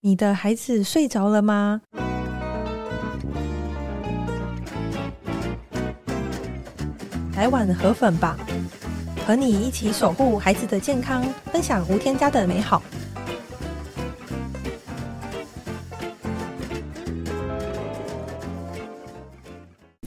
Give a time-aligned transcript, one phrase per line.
[0.00, 1.80] 你的孩子睡着了吗？
[7.34, 8.36] 来碗河粉吧，
[9.26, 12.80] 和你一起守护孩子的健康，分享无添加的美好。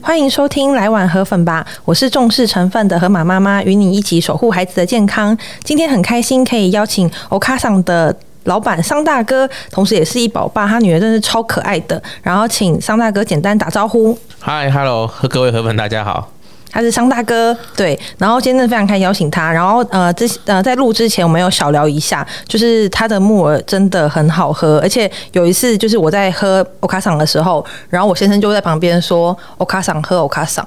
[0.00, 5.36] 欢迎收听《来碗河粉吧》，我是重视成分的河马妈妈，与你一起守护孩子的健康。
[5.62, 8.16] 今天很开心可以邀请欧卡桑的。
[8.44, 12.02] 老板桑大哥，同时也是一宝爸，他女儿真是超可爱的。
[12.22, 14.16] 然后请桑大哥简单打招呼。
[14.38, 16.28] 嗨，Hello，和各位河粉大家好。
[16.74, 17.98] 他是桑大哥，对。
[18.16, 19.52] 然后今天非常开心邀请他。
[19.52, 30.66] 然后呃，之呃在录之前我们有小聊一下，就是他的木耳真的很好喝，而且有一次就是我在喝欧卡桑的时候，然后我先生就在旁边说欧卡桑喝欧卡桑。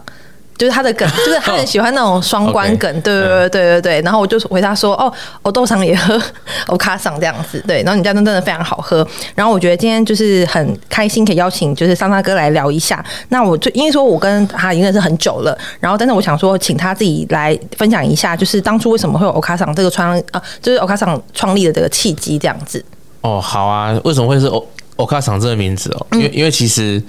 [0.57, 4.01] 就是他的梗， 就是他很喜欢那种双关梗，对对对对对对。
[4.01, 6.19] 然后我就回他说：“哦，我豆厂也喝，
[6.67, 7.83] 我卡桑这样子，对。
[7.83, 9.05] 然后你家真的非常好喝。
[9.35, 13.03] 然后我觉得今天就是很开心，可以邀请就是桑大哥来聊一下。
[13.29, 22.84] 那我就因为说我跟他已经认识很久了，然后但是我想说，请他自己来分享一下，就是当初为什么会有欧卡桑这个创啊，就是欧卡桑创立的这个契机这样子。
[23.21, 26.07] 哦，好啊，为什么会是欧欧卡桑这个名字哦？
[26.13, 27.03] 因为因为其实。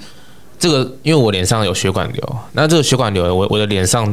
[0.59, 4.05] 这个因为我脸上有血管瘤，那这个血管瘤，我我的脸上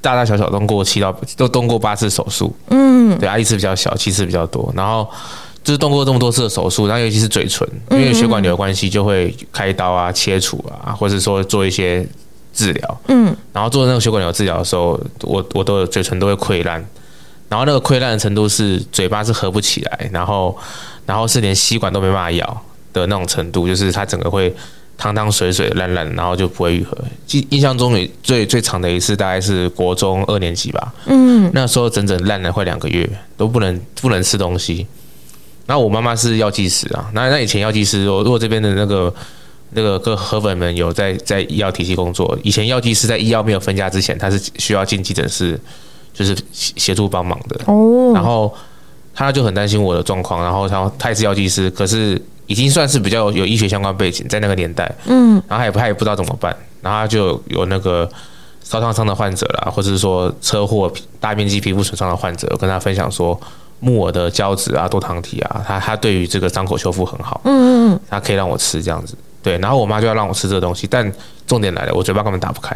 [0.00, 5.08] 大大小小动过七到都动过八次手术，嗯，对啊，一次比较小，七次比较多，然后
[5.64, 12.06] 就是动过这么多次的手术，然后尤其是嘴唇，因为血管瘤的关系，就会开刀啊、切除啊，或者说做一些
[12.52, 16.84] 治疗，嗯，然后做那个血管瘤治疗的时候，我我的嘴唇都会溃烂，
[17.48, 20.54] 然后那个溃烂的程度是嘴巴是合不起来，然后
[21.06, 24.54] 然后是连吸管都没办法咬的那种程度，就是它整个会。
[24.98, 26.98] 汤汤水水烂烂，然后就不会愈合。
[27.24, 30.92] 记印象中也最最长的一次大概是国中二年级吧。
[31.06, 34.86] 嗯，那时候整整烂了快两个月，都不能不能吃东西。
[35.66, 39.14] 然后我妈妈是药剂师啊，那那以前药剂师，如果这边的那个
[39.70, 45.60] 那个各河粉们有在在医药体系工作，以前药剂师在医药没有分家之前，他是需要进急诊室，
[46.12, 47.60] 就是协助帮忙的。
[47.66, 48.52] 哦，然后
[49.26, 52.20] 他就很担心我的状况，然后他他也是药剂师，可是。
[52.48, 58.08] 已经算是比较有医学相关背景，在那个年代，嗯，然后他也他也不知道怎么办，然后他就有那个
[58.64, 60.90] 烧烫伤的患者啦，或者是说车祸
[61.20, 63.38] 大面积皮肤损伤的患者，跟他分享说
[63.80, 71.12] 木耳的胶质啊、多糖体啊，他他对于这个伤口修复很好，嗯嗯，他可以让我吃这样子，对，然后我妈就要让我吃这个东西，但
[71.46, 72.74] 重点来了，我嘴巴根本打不开，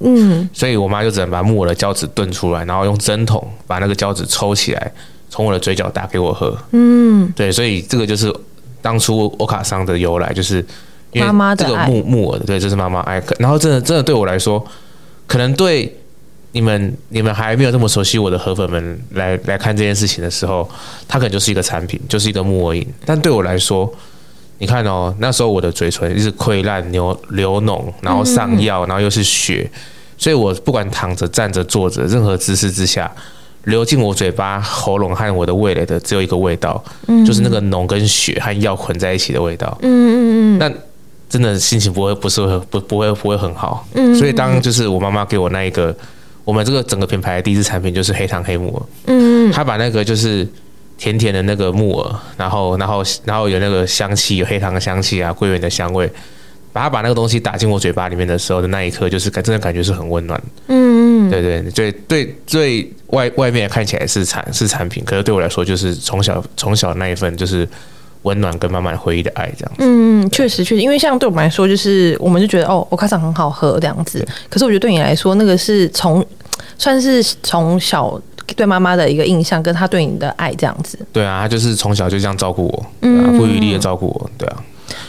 [0.00, 4.92] 嗯，所以我妈就只能把木耳的胶质炖出来，然后用针筒把那个胶质抽起来，
[5.32, 8.32] 从我的嘴角打给我喝，嗯，对，所以这个就是。
[8.82, 10.56] 当初欧卡桑的由来就是
[11.12, 13.22] 因为这个木木耳，对，这是妈妈爱。
[13.38, 14.60] 然后真的真的对我来说，
[15.28, 15.96] 可能对
[16.50, 20.68] 你们你们还没有这么熟悉我的河粉们来来看这件事情的时候，
[21.06, 22.84] 它可能就是一个产品，就是一个木耳饮。
[23.06, 23.88] 但对我来说，
[24.58, 29.70] 你看哦，那时候我的嘴唇一直溃烂、流流脓，然后上药，然后又是血，
[30.18, 33.08] 所以我不管躺着、站着、坐着，任何姿势之下。
[33.64, 39.78] 流进我嘴巴、喉咙和我的味蕾的只有一个味道，嗯、就是那个脓跟血和药混在一起的味道。
[39.82, 40.58] 嗯嗯嗯。
[40.58, 40.72] 那
[41.28, 43.86] 真的心情不会不是会不不会不会很好。
[43.94, 44.14] 嗯。
[44.14, 45.94] 所以当就是我妈妈给我那一个，
[46.44, 48.82] 我们这个整个品牌的第一支产品就是黑糖黑木耳。
[49.06, 49.52] 嗯嗯。
[49.52, 50.46] 她把那个就是
[50.98, 56.10] 甜甜的那个木耳，然后然后然后有那个香气，有黑糖的香气啊，桂圆的香味，
[56.72, 60.42] 把他把那个东西打进我嘴巴里面的时候的那一刻，就是感真的感觉是很温暖。
[60.68, 61.30] 嗯嗯。
[61.30, 62.92] 对对对对对。
[63.12, 67.68] 外外面看起来是产是产品，可是对我来说，就是从小从小那一份就是
[68.22, 69.80] 温暖跟满满回忆的爱这样子。
[69.80, 74.26] 嗯，确实确实，因为像对我们来说，就是我们就觉得哦，我卡桑很好喝这样子。
[74.48, 76.24] 可是我觉得对你来说，那个是从
[76.78, 78.18] 算是从小
[78.56, 80.98] 对妈妈的一个印象，跟她对你的爱这样子。
[81.12, 84.30] 对啊，她就是从小就这样照顾我，嗯，不遗余力的照顾我。
[84.38, 84.56] 对啊。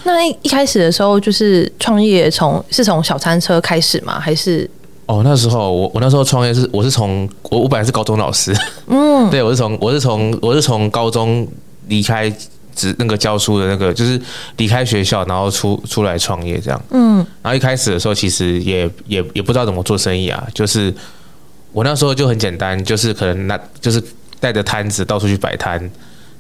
[0.04, 4.20] 那一开始的时候，就是创业从是从小餐车开始吗？
[4.20, 4.70] 还是？
[5.06, 8.56] 哦，那时候我我那时候创业是我是从我我本来是高中老师，
[8.88, 11.46] 嗯， 对我是从我是从我是从高中
[11.88, 12.34] 离开
[12.74, 14.20] 职那个教书的那个就是
[14.56, 20.92] 离开学校，然后出出来创业这样，嗯，然后一开始的时候其实也也也不知道怎么做生意啊，就是
[21.74, 24.02] 我那时候就很简单，就是可能那就是
[24.40, 25.78] 带着摊子到处去摆摊，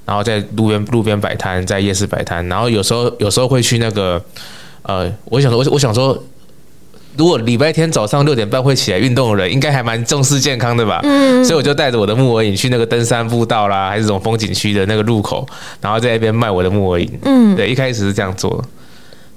[0.06, 4.22] 然后在路边路边摆摊，在夜市摆摊，然后有时候有时候会去那个
[4.84, 6.18] 呃，我想说我我想说。
[7.16, 11.00] 如果礼拜天早上六点半会起来运动的人，应该还蛮重视健康的吧？
[11.04, 15.46] 嗯，所以我就带着我的木耳饮去那个登山步道啦，还是这种风景区的那个路口，
[15.80, 17.20] 然后在那边卖我的木耳饮。
[17.22, 18.50] 嗯，对，一开始是这样做。
[18.58, 18.66] 啊、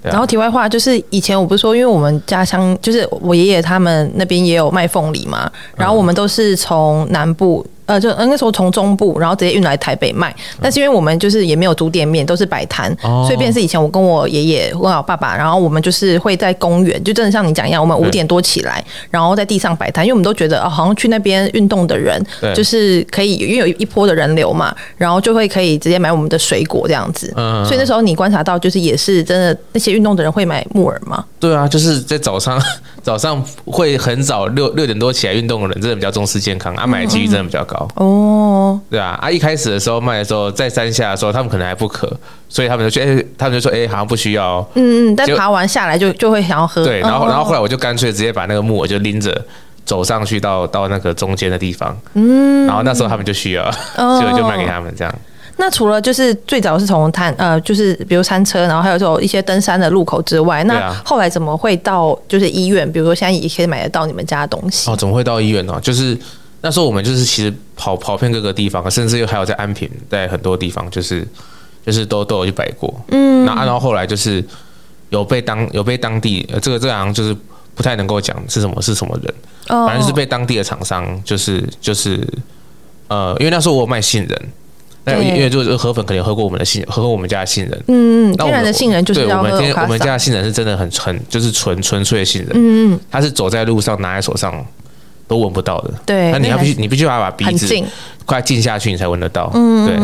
[0.01, 10.33] 然后题外话就是，以前我不是说，因为我们家乡就是我爷爷他们那边也有卖凤梨嘛，然后我们都是从南部呃，就那时候从中部，然后直接运来台北卖。
[10.61, 22.21] 但是因为我们就是也没有租店面，都是摆摊，哦、所以便是以前我跟我爷爷、跟我爸爸，然后我们就是会在公园，就真的像你讲一样，我们五点多起来，然后在地上摆摊，因为我们都觉得哦，好像去那边运动的人，
[22.53, 27.33] 就是可以，因为有一波的人流嘛，然后就会可以直接买我们的水果这样子。
[27.37, 31.23] 嗯，所以那时候你观察到，就是也是真的那些运动的人会买木耳吗？
[31.39, 32.61] 对啊，就是在早上，
[33.01, 37.76] 早上会很早六六点多起来运动的人，真的比较重视健康，啊，买的几率真的比较高。
[37.95, 42.11] 哦，对啊，啊，一开始的时候卖的时候，在山下的时候，他们可能还不渴，
[42.47, 44.59] 所以他们就觉得，他们就说，哎，好像不需要。
[44.75, 46.83] 嗯嗯，但爬完下来就就会想要喝。
[46.83, 49.43] 对，然后然后后来我就干脆直接把那个木耳就拎着
[49.85, 51.97] 走上去到到那个中间的地方。
[52.13, 55.13] 嗯，然后那时候他们就需要， 所以就卖给他们这样。
[55.59, 62.89] 那除了就是最早是从摊呃，就是比如餐车，然后还有这种一些登山的路口之外，那后来怎么会到就是医院？
[62.91, 64.87] 比如说现在也可以买得到你们家的东西。
[64.87, 65.75] 哦，怎么会到医院呢？
[65.81, 66.15] 就是
[66.61, 71.27] 那时候我们就是其实跑跑遍各个地方，甚至又还有在安平，在很多地方就是
[71.85, 72.93] 就是都都有去摆过。
[73.09, 74.43] 嗯，然后然后后来就是
[75.09, 77.35] 有被当有被当地呃这个这行就是
[77.75, 79.33] 不太能够讲是什么是什么人，
[79.67, 82.27] 反正是被当地的厂商就是就是
[83.07, 84.41] 呃，因为那时候我有卖杏仁。
[85.09, 87.83] 那因为就是河粉，肯定喝过我们的杏，喝过我们家的杏仁。
[87.87, 89.21] 嗯嗯，天然的杏仁就是。
[89.21, 92.51] 对，我们天我们家的杏仁是真的很纯，就是纯纯粹的杏仁。
[92.55, 94.53] 嗯嗯，它是走在路上拿在手上
[95.27, 95.93] 都闻不到的。
[96.05, 97.83] 对，那你要必须你必须要把鼻子
[98.25, 99.51] 快进下去，你才闻得到。
[99.53, 99.95] 嗯对。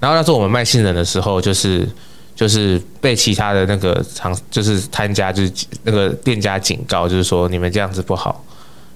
[0.00, 1.88] 然后那时候我们卖杏仁的时候，就是
[2.34, 5.52] 就是被其他的那个厂，就是摊家，就是
[5.84, 8.44] 那个店家警告，就是说你们这样子不好。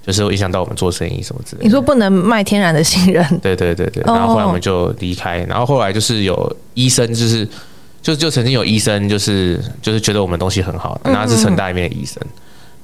[0.05, 1.65] 就是会影响到我们做生意什么之类的。
[1.65, 3.21] 你说不能卖天然的杏仁？
[3.39, 4.01] 对对对对。
[4.05, 5.39] 然后后来我们就离开。
[5.39, 7.45] 然后后来就是有医生，就是
[8.01, 12.15] 就就曾经有医生，就是就是觉得我们东西很好，然后是成大里面的医生，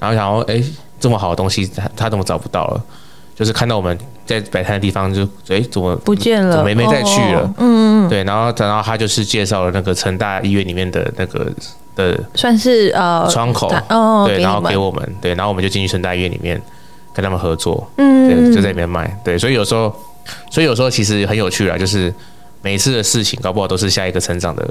[0.01, 0.61] 然后想说，哎，
[1.03, 2.81] 这么好的东西，他他怎么找不到了？
[3.35, 6.51] 就是看到我们在摆摊的地方，就哎怎么不见了？
[6.51, 7.53] 怎么没没再去了？
[7.57, 8.09] 嗯嗯。
[8.09, 11.51] 对，然后然后他就是介绍了那个成大医院里面的那个
[11.95, 16.61] 的，算是呃窗口哦，对，然后给我们，对，然后我们就进去成大医院里面。
[17.15, 19.95] 跟他们合作，嗯，对，就在里面卖，对，所以有时候，
[20.49, 22.11] 所以有时候其实很有趣啦，就是
[22.63, 24.65] 每一次的事情，搞不好都是下一个成长的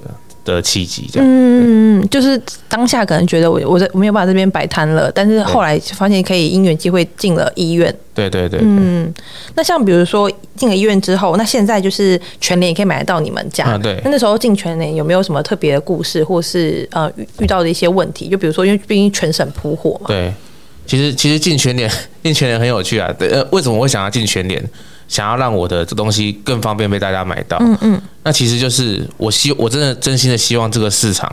[0.45, 9.13] 的契机，这样，嗯嗯，就是当下可能觉得我我在我没有办法这边摆摊了，但是后来发现可以因缘机会进了医院，对对对，嗯，
[9.55, 18.29] 那像比如说进了医院之后，那现在就是全联也可以买得到你们家，对，那那时候进全联有没有什么特别的故事，或是呃遇遇到的一些问题？
[18.29, 20.33] 就比如说，因为毕竟全省铺货嘛，对。
[20.85, 21.89] 其实其实进全联
[22.25, 24.61] 进全联很有趣啊，对，呃，为什么我会想要进全联？
[25.13, 27.59] 想要让我的这东西更方便被大家买到。
[27.61, 28.03] 嗯嗯。
[28.23, 31.31] 那其实就是我希我真的真心的希望这个市场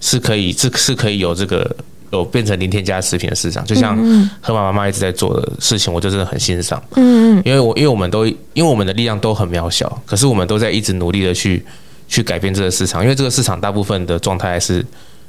[0.00, 1.68] 是可以是是可以有这个
[2.12, 3.96] 有变成零添加食品的市场，就像
[4.40, 6.80] 河马妈妈一直在做的事情，我就真的很欣赏。
[6.94, 7.42] 嗯嗯。
[7.44, 11.64] 因为我因为我们都因为我们的力量都很渺小，可是我们都在一直努力的去
[12.06, 14.86] 去改变这个市场，因为这个市场大部分的状态是。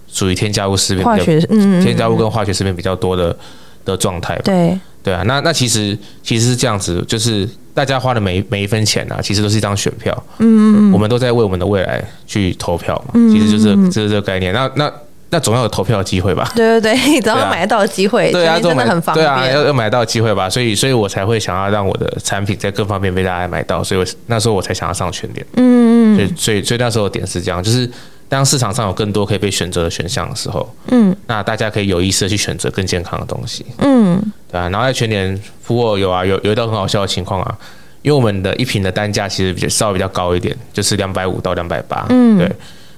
[0.09, 3.37] 属于添加物食品，化学嗯，添加物跟化学食品比较多的
[3.83, 4.43] 的状态吧。
[4.45, 7.45] 对对啊，那那其实其实是这样子，就是
[7.77, 10.11] 大家花的每每一分钱啊，其实都是一张选票。
[10.39, 13.13] 嗯嗯，我们都在为我们的未来去投票嘛。
[13.31, 14.51] 其实就是就是这个概念。
[14.51, 14.91] 那那
[15.29, 16.51] 那总要有投票的机会吧？
[16.55, 18.31] 对对对，总要买得到的机会。
[18.31, 19.23] 对啊，真的很方便。
[19.23, 20.49] 对啊，要要买到机会吧？
[20.49, 23.83] 所以所以我才会想要让我的产品在各方面被大家买到。
[23.83, 25.45] 所以我那时候我才想要上全联。
[25.57, 26.17] 嗯嗯。
[26.17, 27.87] 所以所以所以那时候点是这样，就是。
[28.29, 34.67] 当市场上有更多可以被选择的选项的时候，嗯，那大家可以有意识的去选择更健康的东西，嗯，对啊。
[34.67, 37.57] 然后在全年铺货有啊，有有一道很好笑的情况啊，
[38.01, 42.51] 因为我们的一瓶的单价其实比较稍微比较高一点，就是两百五到两百八，嗯，对。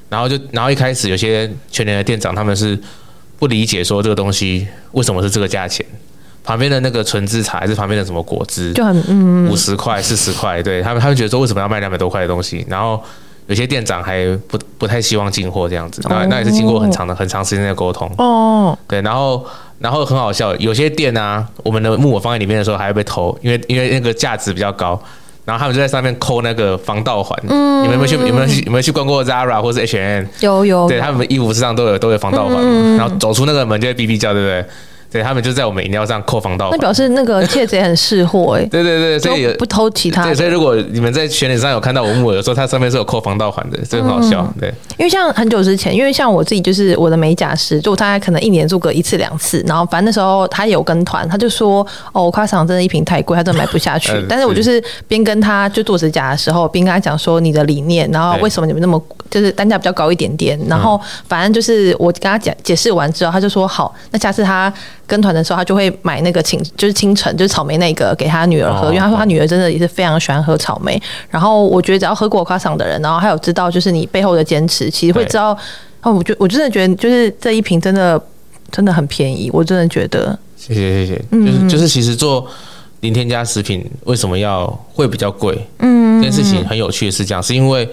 [0.09, 2.75] 然后就然后一开始有些全年的店长他们是
[3.37, 5.85] 不理解说这个东西为什么是这个价钱，
[6.43, 13.03] 旁边的那个纯制茶还是旁边的什么果汁就很嗯五十块四十块，对他们他们觉得说为什么要卖两百多块的东西，然后。
[13.49, 18.07] 有些店长还不不太希望进货这样子，那那也是经过很长的很长时间的沟通。
[18.19, 19.43] 哦，对，然后
[19.79, 25.01] 然后很好笑，有些店啊，我们的木偶放在里面的时候还会被偷，因为因为那个价值比较高，
[25.45, 27.35] 然后他们就在上面扣那个防盗环。
[27.49, 30.25] 嗯，你们有没有去有没有去有没有去逛过 Zara 或是 H&M？
[30.41, 30.87] 有有。
[30.87, 32.55] 对，他们衣服身上都有都有防盗环，
[32.97, 34.65] 然后走出那个门就会哔哔叫，对不对？
[35.11, 38.65] 对，他们就在我们饮料上扣防盗，那表示那个窃贼很识货 哎。
[38.65, 40.23] 对对对，所以不偷其他。
[40.23, 44.47] 对，所以如果你们在全脸上有看到我木耳，有时候它上面是有扣防盗环的，这很好笑。
[44.59, 54.13] 对，因为像很久之前，因为像我自己就是我的美甲师，就大概可能一年做个一次两次，然后反正那时候他有跟团，他就说哦，夸场真的一瓶太贵，他真的买不下去。
[54.29, 59.01] 但是我就是边跟他就做指甲的时候，边跟他讲说你的理念，然后为什么你们那么
[59.31, 64.71] 就是单价比较高一点点，然后反正就是我跟他讲解释完之后，他就说好，那下次他。
[65.09, 71.01] 跟团的时候，他就会买那个清就是清晨就是草莓那个给他女儿喝，因为他说他女儿真的也是非常喜欢喝草莓。
[71.29, 75.57] 然后我觉得只要喝过 Okasan 的人，然后还有知道就是你背后的坚持，其实会知道。
[76.01, 78.21] 哦，我觉我真的觉得就是这一瓶真的
[78.71, 80.37] 真的很便宜，我真的觉得。
[80.55, 82.47] 谢谢谢谢，嗯、就是就是其实做
[83.01, 85.57] 零添加食品为什么要会比较贵？
[85.79, 87.89] 嗯，这件事情很有趣的是这样，是因为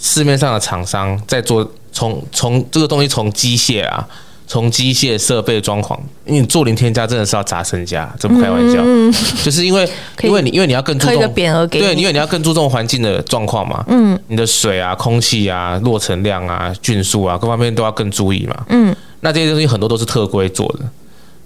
[0.00, 4.08] 市面上的厂商在做从从这个东西从机械啊。
[4.48, 8.80] 从机械设备装潢，因为你做零添加真的是要砸身家，这不开玩笑。
[8.82, 9.12] 嗯、
[9.44, 9.86] 就是因为
[10.22, 11.34] 因为你因为你要更注重
[11.68, 13.84] 对，因为你要更注重环境的状况嘛。
[13.88, 18.56] 嗯，你的水啊、空气啊、落尘量啊、菌数啊，各方面都要更注意嘛。
[18.70, 20.80] 嗯，那这些东西很多都是特规做的，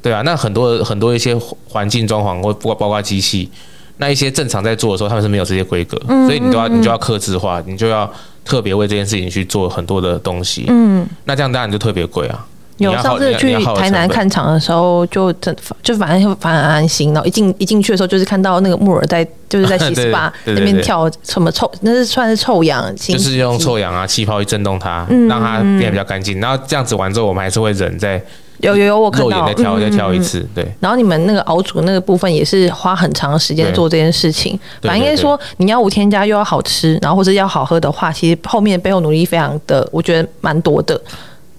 [0.01, 0.23] 对啊。
[0.23, 3.51] 那很多很多一些环境装潢或包包括机器，
[3.97, 8.09] 那一些正常在做的时候，他们是没有这些规格，所以你都要你就要克制化，你就要
[8.45, 10.67] 特别为这件事情去做很多的东西。
[10.69, 12.47] 嗯，那这样当然就特别贵啊。
[12.83, 17.13] 有上次去台南看场的时候，就真就反正反正很安心。
[17.13, 26.41] 然后一进一进去的时候，就是看到那个木耳在就是在洗 SPA 那边跳什么臭，那是算是臭氧，就是用臭氧啊气泡去震动它，让它变得比较干净。
[26.41, 28.23] 然后这样子完之后，我们还是会忍在
[28.59, 30.47] 有有有我看到肉眼再挑再挑一次。
[30.55, 30.67] 对。
[30.79, 34.59] 然后你们那个熬煮那个部分也是花很长时间做这件事情。
[34.81, 41.01] 反正应该说你要无添加又要好吃，然后或者要好喝的话，其实后面背后努力非常的，我觉得蛮多的。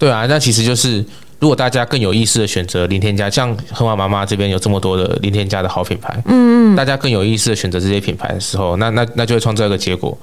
[0.04, 1.04] 对啊，那其实就是。
[1.40, 10.16] 如果大家更有意识的选择零添加，像河马妈妈这边有这么多的零添加的好品牌，嗯嗯，大家更有意识的选择这些品牌的时候，那那那就会创造一个结果，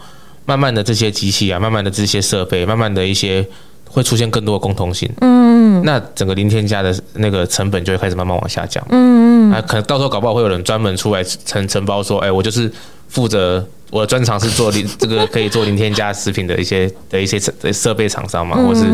[0.46, 3.46] 慢慢的这些机器啊，慢慢的这些设备，慢慢的一些
[3.88, 12.72] 会出现更多的共通性，嗯，那整个零添加的那个成本就会开始慢慢往下降，嗯嗯，啊，可能到时候搞不好会有人专门出来承承包说，哎，我就是
[13.10, 18.86] 负责我的专长是做零这个可以做零添加食品的一些的一些设设备厂商嘛，或是。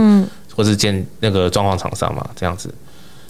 [0.57, 2.73] 或是建那个装潢厂商嘛，这样子，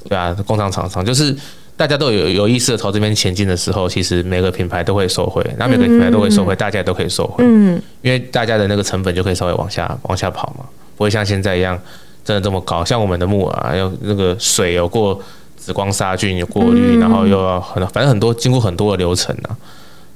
[0.07, 1.35] 对啊，工厂厂商就是
[1.75, 10.63] 大家都有有意识的朝这边前进的时候，其实每个品牌都会收回，那每个品牌都会收回，大家都可以收回，嗯，因为大家的那个成本就可以稍微往下往下跑嘛，
[10.95, 11.77] 不会像现在一样
[12.23, 12.85] 真的这么高。
[12.85, 15.21] 像我们的木耳啊，要那个水有过
[15.57, 19.51] 紫光杀菌，有过滤，然后又要很反正很多经过很多的流程啊，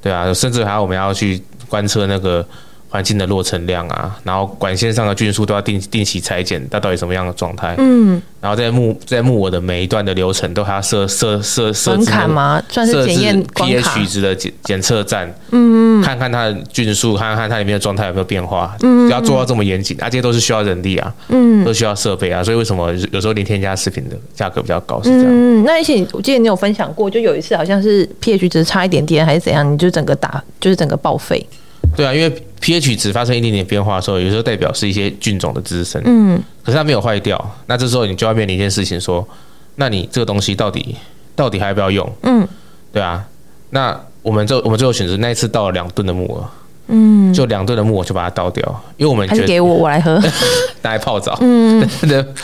[0.02, 2.46] 对啊，甚至还要我们要去观测那个。
[2.92, 7.74] 环境的落尘量啊，然后管线上的菌数都要定定期裁剪，它到底什么样的状态？
[7.78, 12.62] 嗯，然后在木在木耳的每一段的流程都还要设设设设置卡吗？
[12.68, 25.28] 算是检验 pH 值的检检测站，嗯，看看它的菌数，看看它里面的状态有没有变化，嗯，要做到这么严谨，啊，这些都是需要人力啊，嗯，都需要设备啊，所以为什么有时候零添加食品的价格比较高是这样？
[25.30, 31.48] 嗯，那而且我记得你有分享过，就有一次好像是 pH 值差一点点还是怎样，你就整个打就是整个报废。
[31.96, 32.30] 对啊，因为
[32.62, 36.02] pH 值发生一点点变化的时候，有时候代表是一些菌种的滋生。
[36.06, 39.28] 嗯，可是它没有坏掉，那这时候你就要面临一件事情，说，
[39.76, 40.96] 那你这个东西到底
[41.36, 42.10] 到底还要不要用？
[42.24, 42.48] 嗯，
[42.94, 43.26] 对啊，
[43.72, 46.48] 那我们就我们最后选择那一次到了两吨的木耳。
[46.88, 48.64] 嗯，就两吨的木耳就把它倒掉，
[48.98, 50.20] 因为我们觉得给我我来喝，
[50.82, 51.88] 拿来泡澡，嗯，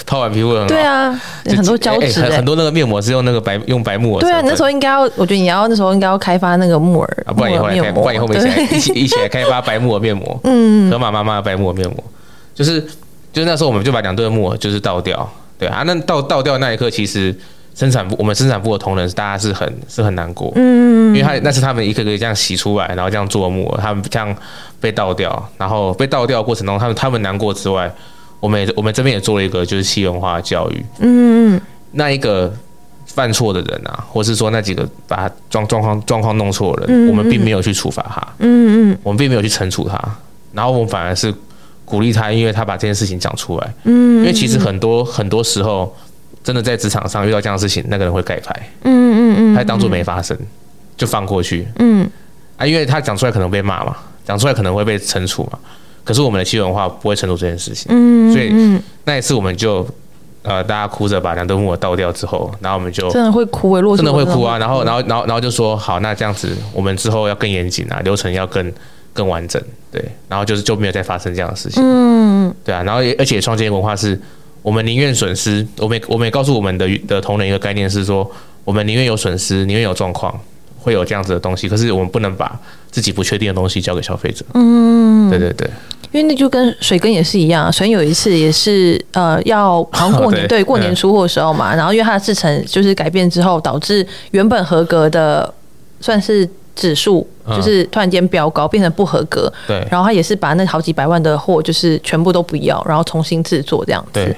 [0.06, 0.68] 泡完皮肤很好。
[0.68, 1.12] 对啊，
[1.46, 4.22] 很多胶质，很多那个面膜是用那个白用白木耳。
[4.22, 10.40] 对啊，你那时候应该要，我觉得你要那时候应该要开发那个木耳，不然以后来开，不然以后我们一起来一起一起来开发白木耳面膜。
[10.46, 12.02] 嗯，河马妈妈的白木耳面膜，
[12.56, 12.80] 就是
[13.34, 15.30] 就是那时候我们就把两吨的木耳就是倒掉，
[15.60, 17.36] 对啊，那倒倒掉那一刻其实。
[17.78, 24.36] 生产部，我们生产部的同仁，大家是很是很难过，嗯，因为他那是他们一个个这样洗出来，然后这样做木，他们这样
[24.82, 27.94] 被倒掉，然后被倒掉的过程中，他们他们难过之外，
[28.40, 32.52] 我们也我们这边也做了一个就是企业文化的教育，嗯嗯，那一个
[33.06, 40.02] 犯错的人啊，或是说那几个把状状况状况弄错的人，我们并没有去处罚他，嗯嗯，我们并没有去惩处他，
[40.52, 41.32] 然后我们反而是
[41.86, 45.96] 鼓励他，因为他把这件事情讲出来，嗯，因为其实很多很多时候。
[46.48, 50.38] 真的在职场上遇到这样的事情，那个人会盖牌，嗯嗯嗯，他当做没发生，
[50.96, 52.10] 就放过去，嗯。
[52.56, 55.60] 啊，因为他讲出来可能被骂嘛，讲出来可能会被惩处嘛，
[56.06, 59.86] 可是我们的企业文化不会惩处这件事情，嗯，所以那一次我们就
[60.44, 68.72] 呃大家哭着把两吨木耳倒掉之后，然后我们就真的会哭诶，落真的会哭啊，然后然后然后然后就说好，那这样子我们之后要更严谨啊，流程要更
[69.12, 69.62] 更完整，
[69.92, 74.20] 对，然后就是就没有再发生这样的事情，嗯，对啊，然后而且创建文化是。
[74.68, 78.30] 我们宁愿损失，我们我们也告诉我们的的同仁一个概念是说，
[78.66, 80.38] 我们宁愿有损失，宁愿有状况，
[80.78, 81.70] 会有这样子的东西。
[81.70, 82.54] 可是我们不能把
[82.92, 84.44] 自己不确定的东西交给消费者。
[84.56, 85.66] 嗯，对对对，
[86.12, 95.54] 因为那就跟水根也是一样，水耕有一次也是呃要好像过 年对，对过年出货的时候嘛，然后因为它的制成就是改变之后，导致原本合格的
[96.02, 96.46] 算是
[96.76, 99.50] 指数就是突然间飙高，变成不合格。
[99.66, 104.10] 对，然后他也是把那好几百万的货就是全部都不要，然后重新制作这样子。
[104.12, 104.36] 对。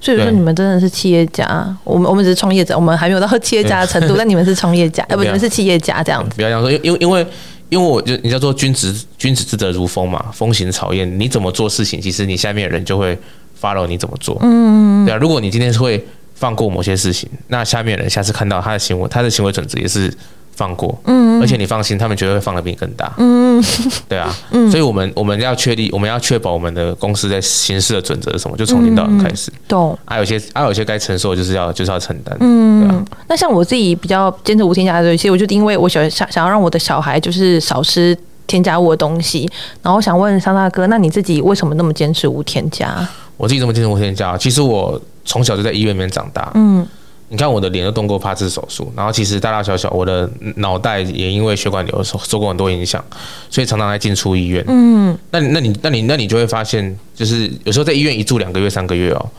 [0.00, 6.36] 所以说你们真的是企业家，我们我们只是创业者，我们还没有到企业家的程度， 但你们是创业家，要不你们是企业家这样子。
[6.36, 7.26] 不要这样说，因因因为
[7.68, 13.18] 因为我就你叫做君子君子之德如风嘛，风行草偃，你怎么做事情，其实你下面的人就会
[13.60, 14.38] follow 你怎么做。
[14.40, 16.02] 嗯，对啊，如果你今天是会
[16.34, 20.12] 放过某些事情，那下面的人下次看到他的行为，他的行为准则也是。
[20.52, 23.62] 放过，嗯，而且你放心，他们绝对会放的比你更大，嗯，
[24.08, 33.04] 对啊， 嗯，所以我们我们要确立，我们要确保我们的公司在行事的准则是什么，就从零到零开始，懂，还有些还有些该承受，就是要就是要承担，嗯，对啊。
[33.28, 38.16] 那像我自己比较坚持无添加的东西，我就因为我想想想要让我的小孩就是少吃
[38.46, 39.48] 添加物的东西，
[39.82, 43.08] 然后我想问桑大哥，那你自己为什么那么坚持无添加？
[43.36, 46.86] 我自己这么坚持无添加，其实我从小就在医院里面长大，嗯。
[47.32, 53.02] 你看我的脸都动过八次手术，然后其实大大小小，我的脑袋也因为血管瘤受受过很多影响，
[53.48, 54.64] 所以常常在进出医院。
[54.66, 59.30] 嗯，那那你那你那你就会发现，就是有时候在医院一住两个月、三个月哦，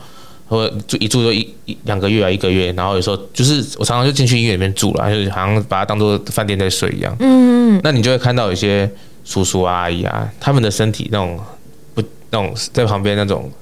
[0.48, 7.14] 或就一住就一一两个月啊，一个月，然后有时候就是我常常就进去医院里面住了，就是好像把它当做饭店在睡一样。
[7.20, 8.90] 嗯，那你就会看到有些
[9.22, 11.38] 叔叔阿姨啊，他们的身体那种
[11.92, 13.52] 不那种在旁边那种。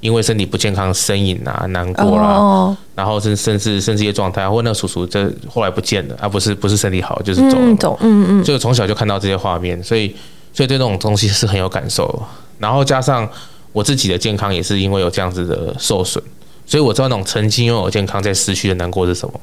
[0.00, 10.14] 因为身体不健康，呻吟啊，难过啦、啊，然后甚甚至甚至一些状态，或那个叔叔这后来不见了，啊不是不是身体好，就是走了，嗯走，嗯嗯，就从小就看到这些画面，所以
[10.52, 12.22] 所以对那种东西是很有感受。
[12.58, 13.28] 然后加上
[13.72, 16.22] 我自己的健康也是因为有这样子的受损，
[16.64, 19.40] 所以我知道那种曾经拥有健康在失去的难过是什么。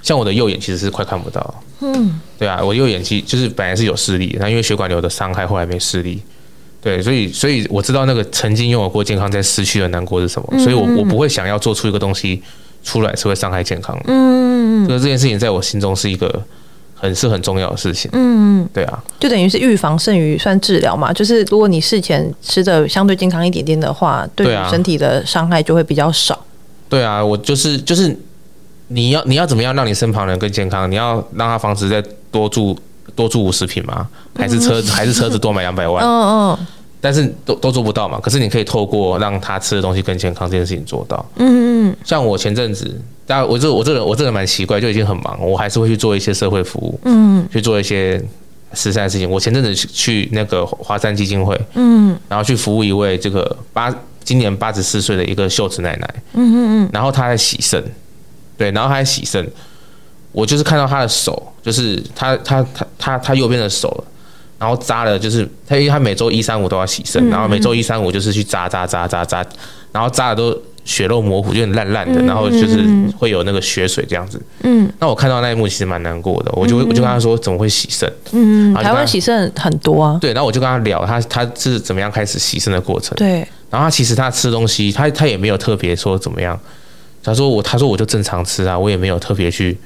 [0.00, 6.22] 像我的右眼其实是快看不到，嗯，对啊，我右眼其实就是本来是有视力，那因为血管瘤的伤害，后来没视力。
[6.80, 12.40] 对，所以所以我知道那个曾经拥有过健康在失去的难过是什么，嗯、所以我我不会想要做出一个东西
[12.84, 14.04] 出来是会伤害健康的。
[14.06, 16.42] 嗯嗯嗯，所以这件事情在我心中是一个
[16.94, 18.08] 很是很重要的事情。
[18.14, 21.12] 嗯，对啊，就等于是预防胜于算治疗嘛。
[21.12, 26.38] 就是如果你事前吃的相对健康一点点的话，对身体的伤害就会比较少。
[26.88, 28.16] 对啊，我就是就是
[28.86, 30.88] 你要你要怎么样让你身旁人更健康？
[30.88, 32.78] 你要让他防止再多住。
[33.14, 34.08] 多住五十平吗？
[34.36, 34.90] 还是车子？
[34.92, 36.02] 还是车子多买两百万？
[36.06, 36.58] 嗯嗯。
[37.00, 38.18] 但是都都做不到嘛。
[38.20, 41.24] 可是你可以透过让他吃的东西更健康这件事情做到。
[41.36, 41.96] 嗯嗯。
[42.04, 46.98] 像我前阵子，当然我这我这人我这人蛮奇怪，就已经很忙，我还是会去做一些社会服务。
[47.04, 47.48] 嗯。
[47.52, 48.20] 去做一些
[48.72, 49.30] 慈善的事情。
[49.30, 51.56] 我前阵子去那个华山基金会。
[51.74, 52.18] 嗯。
[52.28, 53.94] 然后去服务一位这个八
[54.24, 56.14] 今年八十四岁的一个秀子奶奶。
[56.32, 56.90] 嗯嗯嗯。
[56.92, 57.80] 然后她在洗肾，
[58.56, 59.48] 对，然后她在洗肾。
[60.32, 64.04] 我就是看到他的手，就是他他他他他右边的手，
[64.58, 69.44] 然后扎了，就是他因为他每周一三五都要洗肾，然后每周一三五就是去扎扎扎扎扎，
[69.92, 72.84] 然后扎的都血肉模糊，就很烂烂的，然后就是
[73.18, 74.40] 会有那个血水这样子。
[74.62, 78.10] 嗯，那我看到那一幕其实蛮难过的，我就我就跟他说怎么会洗肾？
[78.32, 80.18] 嗯，台湾洗肾很多啊。
[80.20, 83.14] 对，然后我就跟他聊他他是怎么样开始洗肾的过程。
[83.16, 86.58] 对，然后他其实他吃东西，他他也没有特别说怎么样。
[87.22, 89.76] 他说我他说我就正常吃啊，我也没有特别去。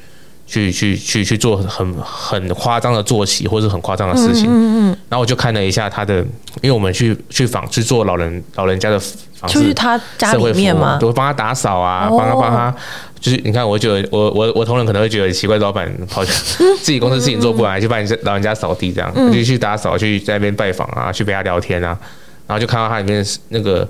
[0.46, 4.46] 去去去去做很很夸张的作息，或者很夸张的事情。
[4.48, 6.16] 嗯嗯，然后我就看了一下他的，
[6.61, 10.98] 因为我们去去访去做老人老人家的访，就是他家里面吗？
[11.02, 12.74] 我帮他打扫啊，帮他帮他，
[13.20, 16.33] 就是你看，我觉得我我我同仁可能会觉得奇怪，老板跑去
[16.83, 21.96] 自己公司事情做不完，就帮人家老人家扫地这样，就去打扫，去在那边拜访啊，去陪他聊天啊，
[22.46, 23.88] 然后就看到他里面那个。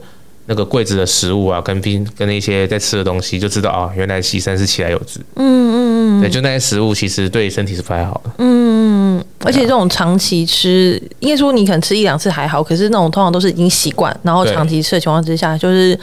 [0.53, 5.19] 那个柜子的食物啊，跟冰跟那些在吃的东西，就知道啊，原来牺牲是其来有之。
[5.37, 8.31] 嗯嗯嗯，对，就那些食物其实对身体是不太好的。
[8.37, 15.99] 嗯嗯，而且这种长期吃，应该说你可能吃一两次还好，可是那种通常都是已经习惯，然后长期吃的情况之下，就是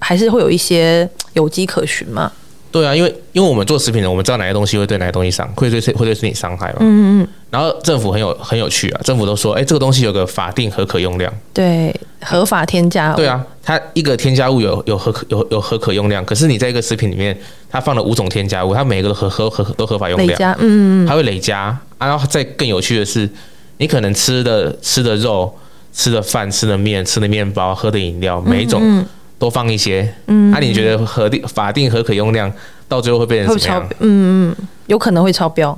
[0.00, 2.32] 还是会有一些有迹可循嘛。
[2.72, 6.78] 对啊，因为因为我们做食品的，我们知道哪些东西会对哪些东西伤，会对会对身体伤害嘛。
[6.80, 7.28] 嗯嗯。
[7.54, 11.32] 然后政府很有很有趣啊，政府都说，哎，这个东西有个法定核可用量。
[11.52, 13.12] 对，合法添加。
[13.14, 17.38] 对啊，它一个添加物有有核可有有核可用量，可是你在一个食品里面，
[17.70, 20.52] 它放了五种添加物，它每一个都合合合都合法用量。
[20.58, 21.06] 嗯嗯。
[21.06, 23.30] 它会累加，然后再更有趣的是，
[23.76, 25.56] 你可能吃的吃的肉、
[25.92, 28.80] 吃的饭、吃的面、吃的面包、喝的饮料，每一种。
[28.82, 32.50] 嗯嗯多放一些，嗯，那、啊、你觉得核定法定核可用量
[32.88, 33.88] 到最后会变成什么样？
[33.98, 35.76] 嗯嗯，有可能会超标，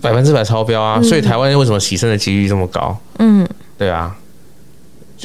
[0.00, 0.96] 百分之百超标啊！
[0.98, 2.96] 嗯、所以台湾为什么洗肾的几率这么高？
[3.18, 3.46] 嗯，
[3.78, 4.14] 对啊，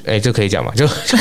[0.06, 0.72] 哎、欸，这可以讲嘛？
[0.76, 1.18] 就， 就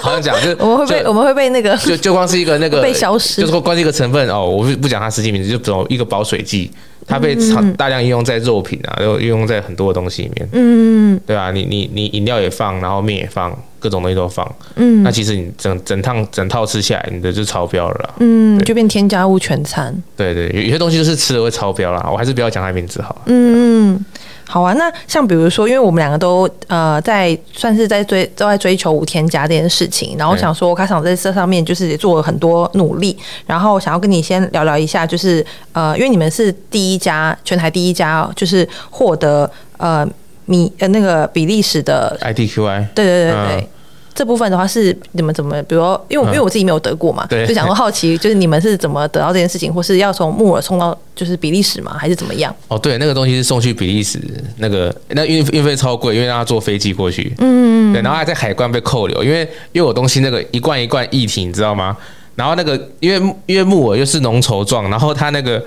[0.00, 6.70] 好像讲，就 我们会被我们会被那个，就就光是一个那个被消失，就是光是一个成分哦，我不不讲它实际名字，就比如一个保水剂。
[7.10, 7.34] 它被
[7.78, 10.46] 大量应用在肉品啊，又应用在很多的东西里面。
[10.52, 14.46] 嗯，对啊，你你你饮料也放，然后面也放，各种东西都放。
[14.76, 18.14] 嗯，那其实你整整趟整套吃下来，你的就超标了啦。
[18.18, 19.94] 嗯，就变添加物全餐。
[20.16, 22.08] 对对，有有些东西就是吃了会超标啦。
[22.10, 23.22] 我还是不要讲它名字好了。
[23.26, 24.04] 嗯，
[24.44, 40.06] 好啊，那像比如说，因为我们两个都呃在算是在追都在追求无添加这件事情，然后我想说，开场在这上面就是也做了很多努力，然后想要跟你先聊聊一下，就是呃，因为你们是第一家全台第一家，就是获得呃
[40.48, 43.56] 米呃那个比利时的 I D Q I，对对对对。
[43.60, 43.68] 嗯
[44.14, 52.52] 这部分的话是你们怎么，比如说，因为因为我自己没有得过嘛，嗯、就想说好奇，就是你们是怎么得到这件事情，或是要从木耳送到就是比利时嘛，还是怎么样？
[52.66, 54.18] 哦，对，那个东西是送去比利时，
[54.56, 61.96] 那个那运运费超贵，因为让他坐飞机过去，嗯，对，然后还在海关被扣留，因为因为我东西那个一罐一罐液体，你知道吗？
[62.34, 65.64] 然后那个因为因为木耳又是浓稠状，然后他那个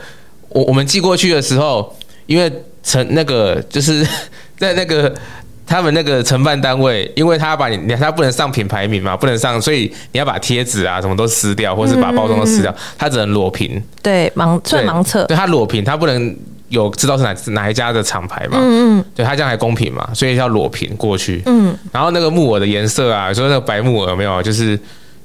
[0.49, 2.51] 我我们寄过去的时候，因为
[2.83, 4.05] 成那个就是
[4.61, 5.11] 在那个。
[5.63, 13.81] 他们那个承办单位，因为他要把你，他不能上品牌名嘛，不能上，所以你要把贴纸啊什么都撕掉，或是把包装都撕掉，他只能裸屏。
[14.03, 15.23] 对，盲算盲测。
[15.25, 16.35] 对，他裸屏，他不能
[16.67, 18.57] 有知道是哪哪一家的厂牌嘛。
[18.59, 19.05] 嗯嗯。
[19.15, 21.41] 对，他这样还公平嘛，所以要裸屏过去。
[21.45, 21.73] 嗯。
[21.93, 24.43] 然后那个木耳的颜色啊，说那个白木耳有没有？
[24.43, 24.77] 就是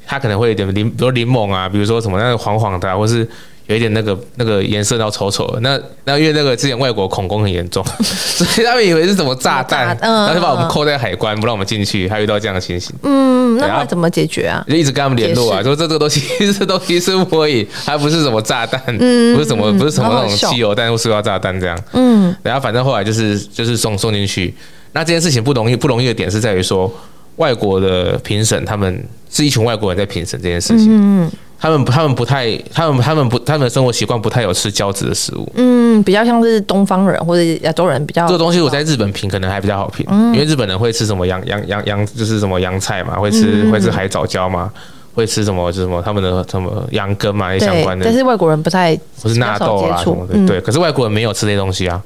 [0.07, 3.29] 它可能会有点柠，比如柠檬啊，比如说什么那个黄黄的，啊，或是。
[3.67, 5.61] 有一点那个那个颜色，到丑丑的。
[5.61, 12.09] 那那因为那个之前外国恐攻很严重， 所以他们以为是什么炸弹，然后就把我们扣在海关，不让我们进去。
[12.09, 12.95] 还遇到这样的情形。
[13.03, 14.65] 嗯，那怎么解决啊？
[14.69, 19.03] 就一直跟他们联络啊，说这这个东西， 这东西是木耳，还不是什么炸弹，不
[19.41, 21.77] 是什么不是什么那种汽油弹或塑料炸弹这样。
[21.93, 24.55] 嗯，然后反正后来就是就是送送进去。
[24.93, 26.93] 那这件事情不容易不容易的点是在于说，
[27.37, 30.89] 外国的评审他们是一群外国人在评审这件事情。
[31.25, 31.31] 嗯。
[31.59, 35.51] 他们他们不太，他们他们不，他们的生活习惯不太有吃胶质的食物。
[35.55, 38.27] 嗯，比较像是东方人或者亚洲人比较。
[38.27, 44.71] 这个东西我在日本评可能还比较好评，嗯、因为日本人会吃什么洋洋洋洋，就是什么洋菜嘛，会吃、嗯、会吃海藻胶嘛，
[45.15, 48.05] 会吃什么就是什么他们的什么羊羹嘛，相关的。
[48.05, 50.61] 但是外国人不太，不是纳豆啊什么的，嗯、对。
[50.61, 52.01] 可是外国人没有吃这些东西啊，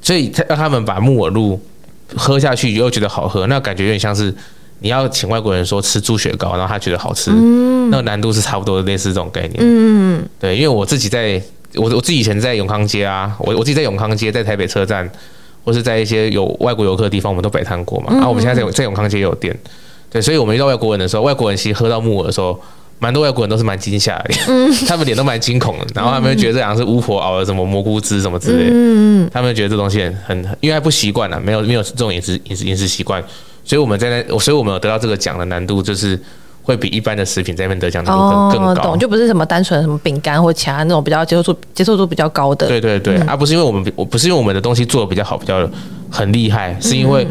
[0.00, 1.58] 所以让他们把木耳露
[2.16, 4.34] 喝下去又觉得好喝，那感觉有点像是。
[4.82, 9.54] 你要请外国人说吃猪血糕，然后他觉得好吃，嗯、那个难度是差不多类似这种概念。
[9.58, 11.40] 嗯，对，因为我自己在，
[11.76, 15.08] 我我自己以前在永康街啊，我我自己在永康街，在台北车站，
[15.64, 18.08] 或是在一些有外国游客的地方，我们都摆摊过嘛。
[18.08, 19.56] 然后、嗯啊、我们现在在在永康街也有店，
[20.10, 22.60] 对，所以我们遇到外国人的时候，外国人其实喝到木耳的时候，
[22.98, 30.14] 蛮多外国人都是蛮惊吓的，嗯、 他们脸都蛮惊恐的，然后他们觉得这好像是巫婆熬的什么蘑菇汁什么之类的，嗯、他们觉得这东西很
[30.44, 33.22] 很，因为还不习惯了，没有没有这种饮食饮食饮食习惯。
[33.64, 36.18] 所以我们在那，所以我们有得到这个奖的难度，就是
[36.62, 38.82] 会比一般的食品在那边得奖难度更更高。
[38.82, 42.66] 懂，就不是什么单纯什么饼干或其他那种比较接受度接受度比较高的。
[42.68, 45.68] 对对对，而不是因为我们我不是因为我们的东西做的比较好，比较
[46.10, 47.26] 很厉害，是因为。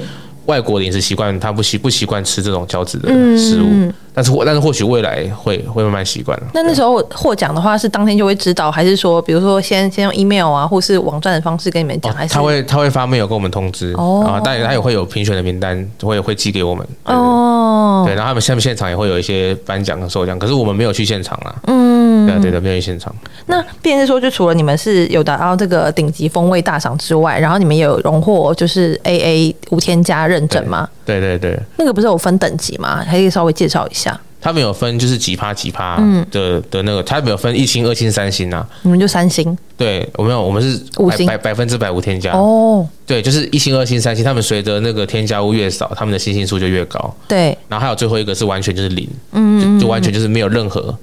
[0.48, 6.38] 外国的饮食习惯，他不习不习惯吃这种胶质的食物，嗯、但是但是或许未来会会慢慢习惯。
[6.54, 12.12] 那那时候获奖的话，是当天就会知道，还是说，比如说先先用 email 啊，或是网站的方式跟你们讲？
[12.12, 18.04] 哦、还是他会他会发 mail 跟我们通知哦，啊，当然他也会有评选的名单，会会寄给我们哦。
[18.06, 21.56] 对，然后他们现现场也会有一些颁奖跟授奖，可是我们没有去现场啊。
[21.68, 23.14] 嗯，对对的，没有去现场。
[23.46, 30.88] 那便是说，就除了你们是有达到这个顶级风味大赏之外，然后你们也有荣获就是 AA 无添加认证吗？
[31.06, 33.04] 对对对，那个不是有分等级吗？
[33.06, 34.11] 还可以稍微介绍一下。
[34.42, 35.98] 他们有分就是几趴几趴
[36.32, 38.68] 的、嗯、的那个，他们有分一星、二星、三星啊。
[38.82, 39.56] 你们就三星？
[39.78, 42.34] 对，我们有，我们是五星，百百分之百无添加。
[42.34, 47.16] 哦，对，就是一星、二星、三星，他们随着那个添加物越少，他们的星星数就越高。
[47.28, 50.98] 对，然后还有最后一个是完全就是零，嗯，就，就完全就是没有任何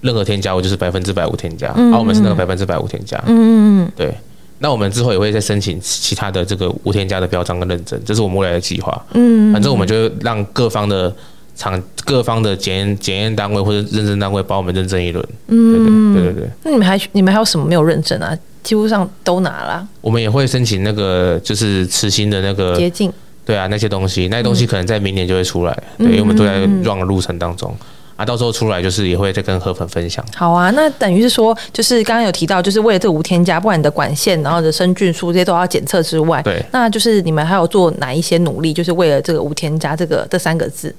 [0.00, 1.72] 任何添加物，就是百分之百无添加。
[1.76, 3.16] 嗯，然后我们是那个百分之百无添加。
[3.26, 4.14] 嗯嗯嗯，对。
[4.58, 9.04] 那我们之后也会再申请其他的这个无添加的标章跟认证，这是我们未来的计划。
[9.12, 11.14] 嗯，反正我们就让各方的
[11.54, 15.26] 厂、各方的检验检验单位或者认证单位帮我们认证一轮。
[15.48, 16.50] 嗯，对对对对。
[16.62, 18.36] 那你们还你们还有什么没有认证啊？
[18.62, 19.86] 几乎上都拿了。
[20.00, 23.12] 我们也会申请那个就是慈心的那个洁净。
[23.44, 25.82] 对啊，那些东西，那些东西可能在明年就会出来。
[25.98, 27.76] 嗯、对，因为我们都在 run 的路程当中。
[28.16, 30.24] 啊，到时候出来就是也会再跟河粉分享。
[30.36, 40.94] 好啊，那等于是说，就是刚刚有提到，就是为了这个无添加，不管你的管线，然后的生菌数这些都要检测之外，对，那就是你们还有做哪一些努力，就是为了这个无添加这个这三个字？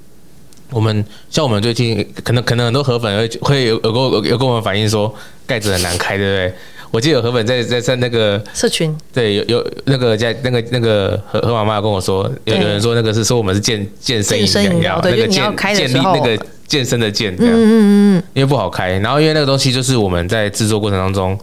[0.71, 5.13] 我们像我们最近可能可能很多河粉会会有有跟有有跟我们反映说
[5.45, 6.53] 盖子很难开，对不对？
[6.91, 16.45] 我记得有河粉在在在那个社群，对，有有那个在那个那个河河妈妈跟我说，有有人说那个是说我们是健健身饮料，那个健健力那个。
[16.67, 21.37] 健身的健，嗯嗯嗯，因为不好开，然后因为那个东西就是我们在制作过程当中，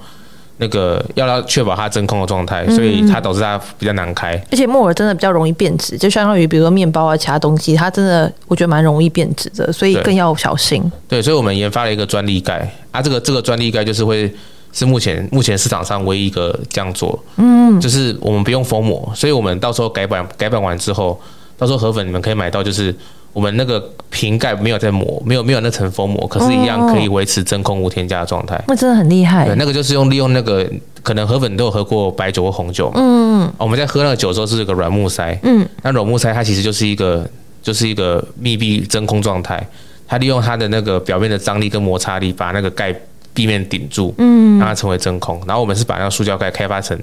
[0.58, 4.40] 那个要要确保它真空的状态，所以它导致它比较难开。
[4.50, 10.80] 而且木耳真的比较容易变质，就相当于比如说面包啊，其他东西，它真的我觉得蛮容易变质的，所以更要小心。
[11.08, 14.32] 对，对，所以我们研发了一个专利盖啊，这个这个专利盖就是会
[14.72, 21.20] 是目前目前市场上唯一一个这样做，嗯，就是我们不用封膜，所以我们到时候改版改版完之后，
[21.58, 22.94] 到时候河粉你们可以买到，就是
[23.33, 28.62] 我们那个瓶盖没有在磨，没有没有那层封膜，可是，一样可以维持真空无添加的状态。
[28.68, 29.47] 那真的很厉害。
[29.47, 30.68] 对，那个就是用利用那个，
[31.03, 37.29] 可能河粉都有喝过白酒或红酒嘛，嗯，我们在喝那个酒的时候是一个软木塞，嗯，那软木塞它其实就是一个
[37.62, 39.66] 就是一个密闭真空状态，
[40.07, 42.95] 它利用它的那个表面的张力跟摩擦力把那个盖。
[43.35, 45.42] 地面顶住，嗯，让它成为真空。
[45.47, 46.95] 然后我们是把那个塑胶盖开发成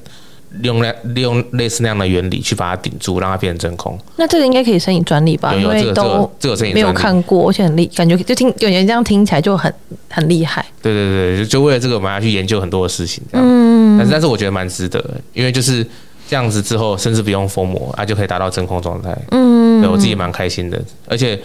[0.51, 3.97] 利用那利用类似那样的原理去把它顶住，让它变成真空。
[4.15, 5.53] 那这个应该可以申请专利吧？
[5.53, 9.73] 有有，因为都这个这个没有看过，而且很厉，感觉就听有人这样听起来就很
[10.09, 10.65] 很厉害。
[10.81, 13.47] 对对对，就为了这个我们要去研究很多的事情，这样。
[13.47, 15.85] 嗯，但是但是我觉得蛮值得，因为就是
[16.27, 19.15] 这样子之后，甚至不用封膜，啊就可以达到真空状态。
[19.31, 21.39] 嗯，对我自己蛮开心的，而且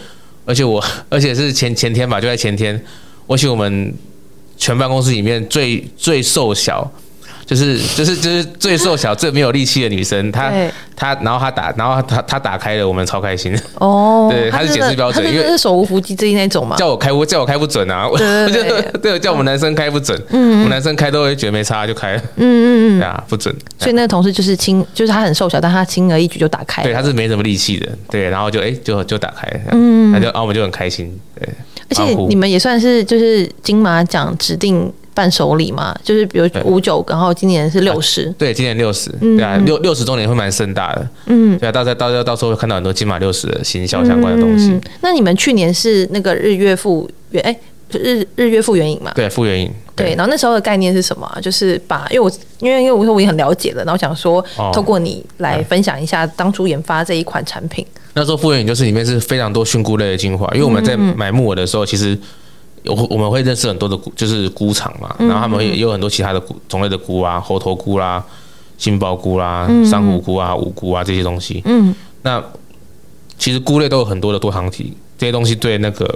[0.45, 2.83] 而且我而且是前前天吧，就在前天，
[3.27, 3.93] 我请我们。
[4.57, 6.89] 全办公室里面最最瘦小，
[7.45, 10.51] 就是就是就是最瘦小、最没有力气的女生，她
[10.95, 14.27] 她然后她打然后她她打开了，我们超开心哦。
[14.33, 16.75] 对，她是解释标准，因为是手无缚鸡之力那种嘛。
[16.75, 18.63] 叫我开不叫我开不准啊，我就
[18.99, 23.55] 对叫我们男生开不准，嗯，我们男生开都会觉得没差就开了，嗯嗯嗯， 对啊不准。
[23.77, 26.81] 所以那个同事就是轻，就是他很瘦小，但他轻而易举就打开。
[26.81, 31.47] 对，他是没什么力气的，对，然后就哎就就打开了，嗯，那就啊我们就很开心，对。
[31.87, 44.69] 而且你们也算是就是金马奖指定伴手礼嘛，就是比如五九，然后今年是六十，对，今年六十，对啊，六六十周年会蛮盛大的，嗯，对啊，到时候到时候到时候会看到很多金马六十的行销相关的东西。
[44.71, 44.81] 嗯。
[45.01, 47.57] 那你们去年是那个日月复原，哎，
[47.91, 49.11] 日日月复原影嘛？
[49.15, 49.71] 对，复原影。
[49.95, 51.25] 对，然后那时候的概念是什么？
[51.41, 57.85] 就是把，因为我因为因为我说我也很了解了，然后想说透过你来分享一下当初研发这一款产品。
[58.13, 62.17] 那时候复原影就是里面是非常多菌菇类的精华，因为我们在买木耳的时候，其实
[62.85, 68.23] 有我们会认识很多的菇，就是菇厂嘛，然后他们也有很多其他的菇种类的菇啊，猴头菇啦、
[68.77, 71.61] 杏鲍菇啦、珊瑚菇啊、五菇啊这些东西。
[71.65, 72.41] 嗯，那
[73.37, 76.07] 其实菇类都有很多的多糖体，这些东西对那个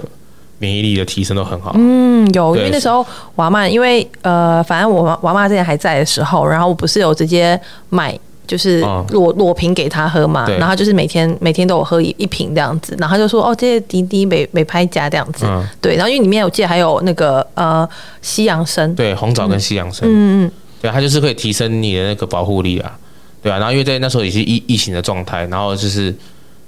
[0.58, 1.72] 免疫力的提升都很好。
[1.76, 3.04] 嗯，有，因为那时候
[3.36, 8.18] 娃妈，因为呃，反正我娃妈之前还在的时候，然后我不是有直接买。
[8.50, 15.46] 就是裸裸瓶给他喝嘛，然后就是每天每天都有喝一一瓶这样子，然后他就说哦，这些滴滴每每拍加这样子，
[15.80, 17.88] 对，然后因为里面我记得还有那个呃
[18.22, 22.98] 西洋参，对，红枣跟西洋参，嗯嗯，对，它就是可以提升你的那个保护力啊，
[23.40, 26.12] 对啊，然后因为在那时候也是疫疫情的状态，然后就是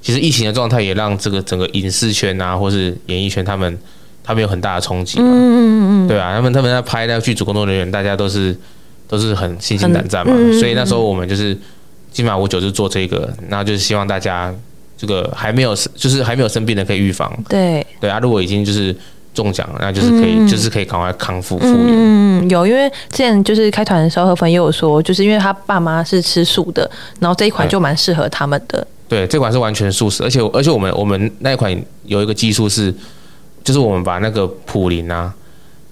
[0.00, 3.76] 其实疫情的状态也让这个整个影视圈啊，或是演艺圈他们
[4.22, 8.56] 他们有很大的冲击，嗯嗯嗯，对啊，他们他们在拍那个剧组工作人员，大家都是。
[9.12, 11.54] 都是很心惊胆战嘛，嗯、所以那时候我们就是
[12.10, 14.50] 金马五九就做这个，然后就是希望大家
[14.96, 18.96] 这个还没有就是还没有生病的可以预防，对对啊，如果已经就是
[19.34, 21.88] 中奖了，那就是可以、嗯、就是可以赶快康复复原。
[21.90, 28.86] 嗯，有，因为之前就是开团的时候，何粉也有说，就是因为他爸妈是吃素的，然后这一款就蛮适合他们的。
[29.06, 31.70] 对，这款是完全素食，而且而且我们我们那一款
[32.06, 32.94] 有一个技术是，
[33.62, 35.30] 就是我们把那个普林啊。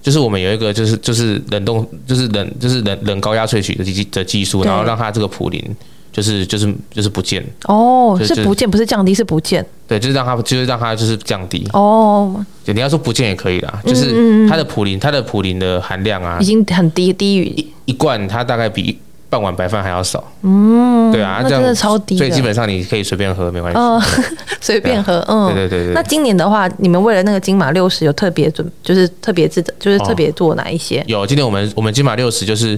[0.01, 5.63] 就是我们有一个，就是就是冷冻，就是冷，就是冷冷高压萃取的技的技术，然后让它这个普林，
[6.11, 7.45] 就是就是就是不见。
[7.65, 9.65] 哦，是不见，不是降低，是不见。
[9.87, 11.67] 对，就是让它，就是让它，就是降低。
[11.73, 18.97] 哦，对，你要说不见也可以啦，就是它的普林，它的普林的含量啊，已经很低，低于一一罐，它大概比。
[19.31, 24.01] 半碗白饭还要少，嗯，对啊，那真的超低，所以基本上你可以随便喝，没关系，嗯，
[24.59, 25.93] 随便喝，嗯，对对对对。
[25.93, 31.01] 那今年的话，你们为了那个金马六十有特别准，就是特别制的，就是特别做哪一些？
[31.07, 32.77] 有，今年我们我们金马六十就是。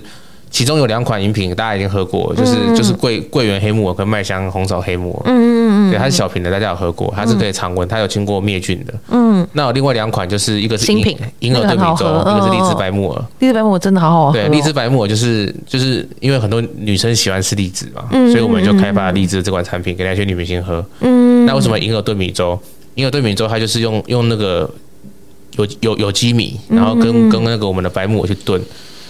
[0.53, 5.23] 其中有两款饮品，大家已经喝过，就是就是桂桂圆黑木耳跟麦香红枣黑木耳。
[5.25, 8.93] 嗯嗯嗯，对，它是小瓶的，大家有喝过，它是可以常温，它有经过灭菌的。
[9.09, 13.25] 嗯，那有另外两款，就是一个是新品银耳炖米粥，一个是荔枝白木耳。
[13.39, 14.33] 荔枝白木耳真的好好喝。
[14.33, 20.85] 对，荔枝白木耳就是就是因为很多女生喜欢吃荔枝嘛，所以我们就开发荔枝这款产品给那些女明星喝。
[20.99, 22.59] 嗯，那为什么银耳炖米粥？
[22.93, 24.69] 银耳炖米粥它就是用用那个
[25.57, 28.61] 有有有机米，然后跟跟那个我们的白木耳去炖。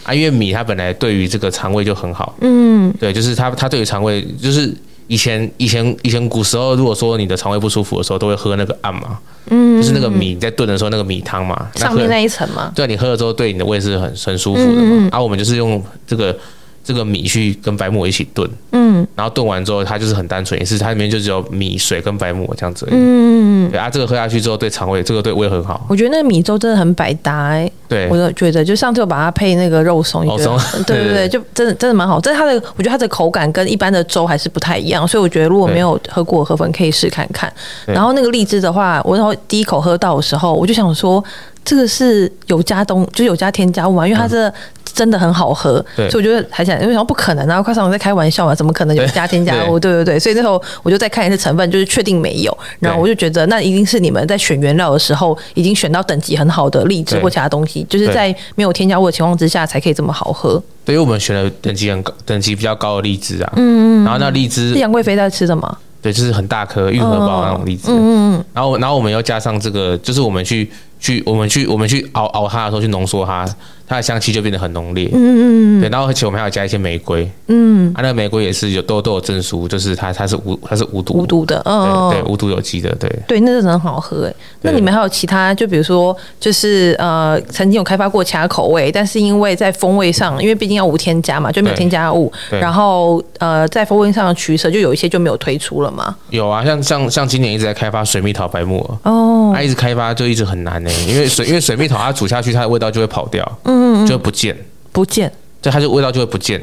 [0.04, 4.74] 啊，因为米它本来对于这个肠胃就很好，嗯，对，就是它它对于肠胃，就是
[5.08, 9.18] 以前以前以前古时候，如果说你的肠胃不舒服的时候，都会喝那个暗嘛，
[9.50, 16.38] 嗯，就是那个米在炖的时候那个米汤嘛，上面那一层嘛，对，你喝了之后对你的胃是很很舒服的嘛，啊，我们就是用这个。
[16.84, 25.86] 这个米去跟白木耳一起炖，嗯，然后炖完之后，它就是很单纯，也是它里面就只有米、水跟白木耳这样子，嗯，对啊，这个喝下去之后对肠胃，这个对胃很好。
[25.88, 32.20] 我觉得那个米粥真的很百搭哎，对，我就觉得就上次我把它配那个肉松，肉松， 对对对，就真的真的蛮好。
[32.20, 37.52] 但是它的，我觉得它的口感跟一般的粥还是不太一样，所以我觉得如果没有喝过河粉，可以试看看。
[37.86, 41.24] 然后那个荔枝的话，我然后第一口喝到的时候，我就想说。
[41.66, 44.08] 这个是有加东，就是有加添加物嘛？
[44.08, 44.52] 因为它这
[44.94, 47.60] 真的很好喝，对所以我觉得还想，因为不可能啊！
[47.62, 49.78] 快上我在开玩笑嘛，怎么可能有加添加物？
[49.82, 60.62] 对对对，所以那时候我就再看一次成分，就是确定没有，然后我就觉得那一定是你们在选原料的时候已经选到等级很好的荔枝或其他东西，就是在没有添加物的情况之下才可以这么好喝。
[60.86, 65.76] 对，因为我们选了等级很高、等级比较高的荔枝啊，嗯嗯，然后那荔枝是杨贵妃在吃的吗？
[66.04, 70.70] 对，就是很大颗愈合包那种荔枝，嗯嗯，然后然后我们又加上这个，就是我们去。
[71.00, 73.46] 去我们去我们去熬熬它的时候去浓缩它，
[73.88, 75.10] 它的香气就变得很浓烈。
[75.14, 75.82] 嗯嗯嗯。
[75.82, 77.30] 对，然后而且我们还要加一些玫瑰。
[77.48, 77.92] 嗯。
[77.94, 81.62] 啊，那个玫瑰也是有都都有证书，就是它它是无它是无毒无毒的。
[81.66, 82.12] 嗯。
[82.12, 82.94] 对，无毒有机的。
[82.96, 83.10] 对。
[83.28, 84.34] 对，那个很好喝哎。
[84.62, 85.54] 那你们还有其他？
[85.54, 92.32] 就比如说，就是呃，曾经有开发过其他口味，但是因为在风味上，因为毕竟要无添加嘛，就没有添加物。
[92.50, 96.16] 然后呃，在风味上的取舍，就有一些就没有推出了嘛。
[96.30, 99.12] 有啊，像像像今年一直在开发水蜜桃白木耳。
[99.12, 99.52] 哦。
[99.56, 100.90] 它一直开发就一直很难呢。
[101.08, 103.73] 因为水，因为水蜜桃它煮下去，它的味道就会跑掉，嗯，
[104.06, 104.56] 就会不见，
[104.92, 105.32] 不见，
[105.62, 106.62] 就它就味道就会不见，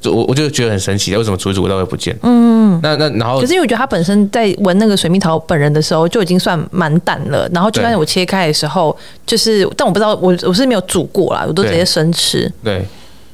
[0.00, 2.16] 就我我就觉得很神奇，为什么煮一煮味道会不见？
[2.22, 12.86] 嗯，那那然后，可是因为我觉得它本身在闻那个水蜜桃本人的时候就已经算蛮淡了，然后就算我切开的时候，就是，但我不知道，我我是没有煮过啦，我都直接生吃，对，对，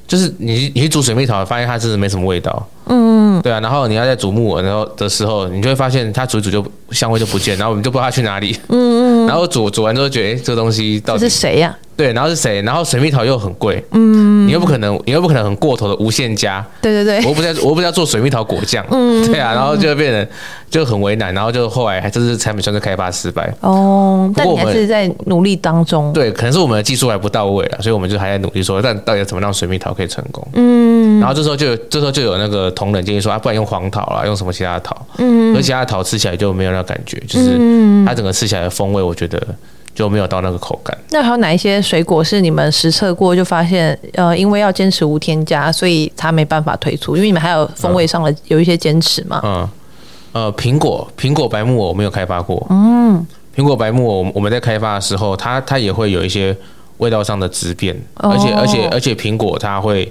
[0.06, 9.26] 就是你你去煮水蜜桃，发现它真的没什么味道，嗯，对啊，然后你要在煮木耳然后的时候，你就会发现它煮一煮就香味就不见，然后我们就不知道它去哪里，嗯嗯。
[9.30, 11.76] 然后煮煮完之后觉得，哎，这个东西到底是谁呀？
[11.96, 12.62] 对，然后是谁？
[12.62, 20.26] 然后水蜜桃又很贵，嗯，你又不可能，你又不可能很过头的无限加，对对对，我不在，我不在做水蜜桃果酱，嗯，对啊，然后就会变成
[20.70, 24.32] 就很为难，然后就后来还这是产品算是开发失败哦。
[24.34, 30.46] 但你还是在努力当中，对，可能是我们的技术还不到位了，所以我们就还在努力说，但到底要怎么让水蜜桃可以成功？
[30.54, 35.06] 嗯，然后这时候就有这时候就有那个同仁建议说啊，不然用黄桃啦，用什么其他的桃？
[35.18, 37.58] 嗯，而其他的桃吃起来就没有那感觉，就是
[38.06, 39.40] 它整个吃起来的风味，我觉得。
[39.92, 40.96] 就没有到那个口感。
[41.10, 47.16] 那还有哪一些水果是你们实测过就发现，呃，因为要坚持无添加，所以它没办法推出？
[47.16, 49.40] 因为你们还有风味上的有一些坚持嘛。
[49.42, 49.68] 嗯，
[50.32, 52.64] 呃，苹果苹果白木耳我没有开发过。
[52.70, 56.56] 嗯，苹果白木耳我们在开发的时候，它它也会有一些
[56.98, 60.10] 味道上的质变，而且而且而且苹果它会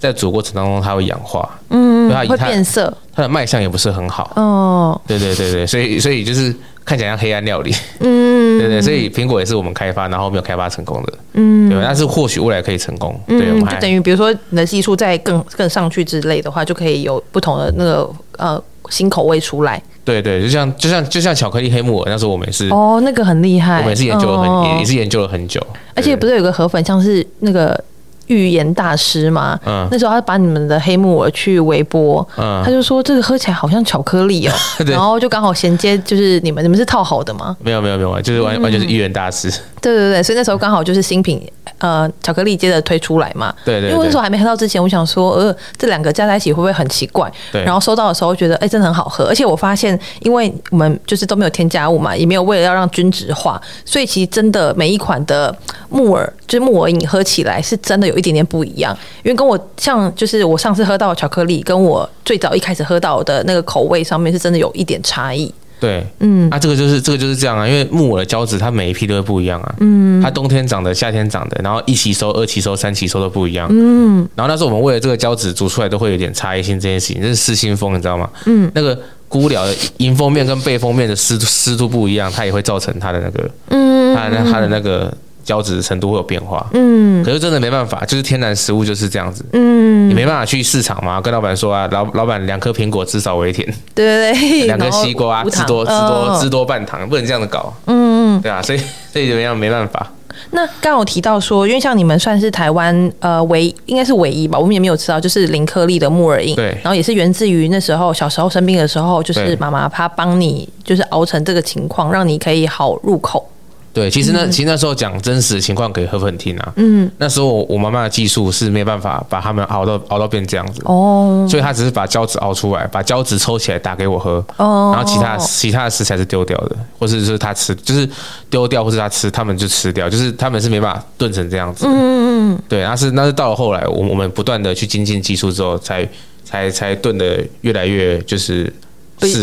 [0.00, 4.32] 在煮过程当中它会氧化，嗯，它会变色，它的卖相也不是很好。
[4.34, 6.52] 哦，对对对对，所以所以就是
[6.84, 7.72] 看起来像黑暗料理。
[8.00, 8.40] 嗯。
[8.58, 19.82] 对对，所以苹果也是我们开发，然后没有开发成功的，嗯，对，但是或许未来可以成功，对，嗯，就等于比如说你的技术再更更上去之类的话，就可以有不同的那个呃新口味出来。
[20.04, 27.82] 对对，就像就像就像巧克力黑木耳，那时候我们也是哦，那个很厉害，我们也是研究了很也也是研究了很久，而且不是有个河粉像是那个。
[28.30, 37.56] 预言大师嘛，嗯，那时候他把你们的黑木耳去微波，嗯，他就说这个喝起来好像巧克力哦， 对然后就刚好衔接，就是你们你们是套好的吗？
[37.60, 39.52] 没有没有没有，就是完完全是预言大师。
[39.80, 41.40] 对对对，所以那时候刚好就是新品，
[41.78, 43.54] 呃，巧克力接着推出来嘛。
[43.64, 43.90] 对，对对。
[43.90, 47.30] 因为那时候还没喝到之前，我想说，呃，这两个加在一起会不会很奇怪？
[47.50, 47.64] 对。
[47.64, 55.54] 然后收到的时候觉得，哎，真的很好喝，而且我发现，因为我们就是都没有添加物嘛，也没有为了要让均质化，所以其实真的每一款的
[55.88, 58.96] 木耳，就是木耳饮喝起来是真的有一点点不一样。
[59.22, 65.52] 因为跟我像，就是我上次喝到的巧克力，跟我最早一开始喝到的那个口味上面是真的有一点差异。
[65.80, 78.28] 对，嗯，啊，这个就是这个就是这样啊，因为木耳的胶质它每一批都会不一样啊，嗯，它冬天长的、夏天长的，然后一期收、二期收、三期收都不一样，嗯，然后那时候我们为了这个胶质煮出来都会有点差异性，这件事情这是失心疯，你知道吗？
[78.44, 85.12] 嗯，那个菇寮的迎风面跟背风面的湿湿度不一样，它也会造成它的那个，嗯，它的它的那个。
[85.44, 98.78] 胶质的程度会有变化，嗯，可是真的没办法，就是天然食物就是这样子，嗯，你没办法去市场嘛，跟老板说啊，老老板两颗苹果至少为甜，对对对， 两颗西瓜汁多汁多汁多半糖，不能这样子搞，嗯嗯，对啊，所以
[99.12, 100.06] 所以怎么样没办法。
[100.52, 113.46] 那刚有提到说，因为像你们算是台湾呃唯应该是唯一吧，我们也没有吃到就是零颗粒的木耳饮，对，然后也是源自于那时候小时候生病的时候，就是妈妈她帮你就是熬成这个情况，让你可以好入口。
[113.92, 116.72] 对，其实那其实那时候讲真实的情况给河粉听啊。
[116.76, 120.80] 嗯，那时候我我妈妈的技术是没办法把他们熬到熬到变这样子。
[120.84, 124.44] 哦，所以她只是把胶质熬出来，把胶质抽起来打给我喝。
[124.58, 128.08] 哦，然后其他其他的食材是丢掉的，或者是她吃，就是
[128.48, 131.84] 丢掉，或是她吃，他们就吃掉，就是他们是没办法炖成这样子。
[131.86, 132.62] 嗯嗯嗯。
[132.68, 136.08] 对，那是那是到了后来，我我们不断的去精进技术之后，才
[136.44, 138.72] 才才炖的越来越就是。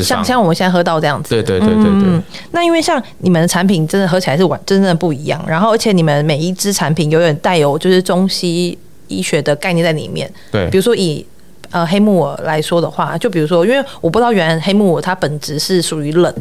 [0.04, 1.92] 像像我们现在喝到这样子，对对对对对。
[2.06, 10.32] 嗯、那因为像你们的产品真的喝起来是完真正的不一样，然后而且你们每一支产品永远带有就是中西医学的概念在里面。
[10.52, 11.26] 对，比如说以
[11.72, 16.34] 呃黑木耳来说的话，就比如说，因为我不知道原来黑木耳它本质是属于冷。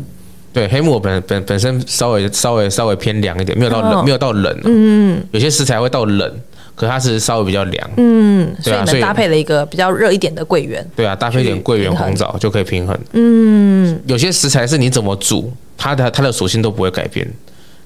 [0.52, 4.62] 对，黑木耳本本本身稍微稍微稍微偏凉一点，没有到冷，哦没有到冷、啊。
[4.64, 6.34] 嗯有些食材会到冷，
[6.76, 7.90] 可它是稍微比较凉。
[7.96, 10.86] 嗯，所以对啊你们搭配了一个比较热一点的桂圆。
[10.94, 12.96] 对啊，搭配一点桂圆、红枣就可以平衡。
[13.12, 17.26] 嗯，有些食材是你怎么煮，它的它的属性都不会改变。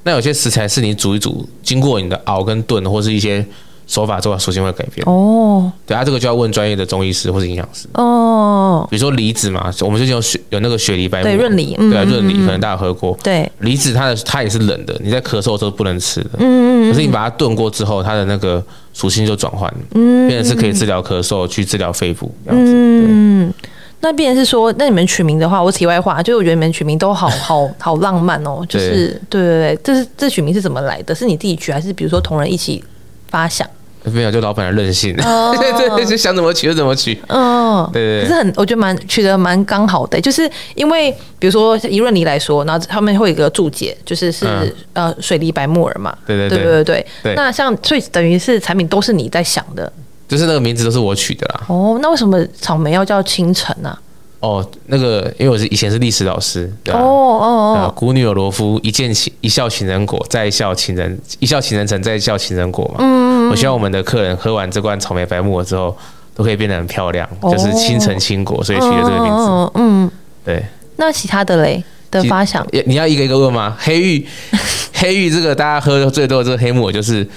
[0.02, 3.44] 那有些食材是你煮一煮，经过你的熬跟炖或是一些
[3.86, 5.06] 手法之后，属性会改变。
[5.06, 7.86] 哦对啊，这个就要问专业的中医师或者营养师。
[7.94, 13.18] 哦，比如说梨子嘛，我们最近有雪有那个雪梨白对润梨嗯对啊，润梨嗯嗯可能大家有喝过。
[13.22, 16.30] 对，梨子它的它也是冷的，你在咳嗽的时候不能吃的。
[16.38, 22.72] 嗯可是你把它炖过之后，它的那个属性就转换，嗯变成是可以治疗咳嗽，去治疗肺部这样子。
[22.74, 23.52] 嗯，
[24.00, 31.14] 那变成是说，那你们取名的话，我题外话，就是我觉得你们取名都好好好浪漫哦，就是对对对，这是这取名是怎么来的？
[31.14, 32.82] 是你自己取，还是比如说同仁一起
[33.28, 33.68] 发想？
[34.04, 35.54] 没有，就老板的任性，哦。
[35.60, 37.20] 对对，就想怎么取就怎么取。
[37.28, 38.22] 嗯，对对对。
[38.22, 44.72] 可是很，我觉得蛮取得蛮刚好的，就是因为比如说以润梨来说，然后他们会有一个注解，就是是、嗯。
[44.92, 46.64] 呃水梨白木耳嘛，对对对对。
[46.64, 47.34] 对对对。
[47.34, 49.90] 那像所以等于是产品都是你在想的。
[50.28, 51.62] 就是那个名字都是我取的啦。
[51.66, 53.98] 哦，那为什么草莓要叫清晨呢、
[54.38, 57.00] 哦，那个因为我是以前是历史老师，对啊？
[57.00, 62.98] 哦哦啊，哦，古女有罗夫，一见情一笑情人果，再笑情人一笑情人成，再笑情人果嘛。
[63.00, 65.94] 嗯我希望我们的客人喝完这罐草莓白木耳之后，
[66.34, 69.44] 都可以变得很漂亮，哦就是清晨清果，所以取了这个名字。
[69.44, 70.10] 嗯嗯，
[70.44, 70.64] 对，
[70.96, 73.76] 那其他的嘞的发想，也你要一个一个问吗？
[73.78, 74.26] 黑玉，
[74.94, 77.28] 黑玉这个大家喝的最多的这个黑木耳，就是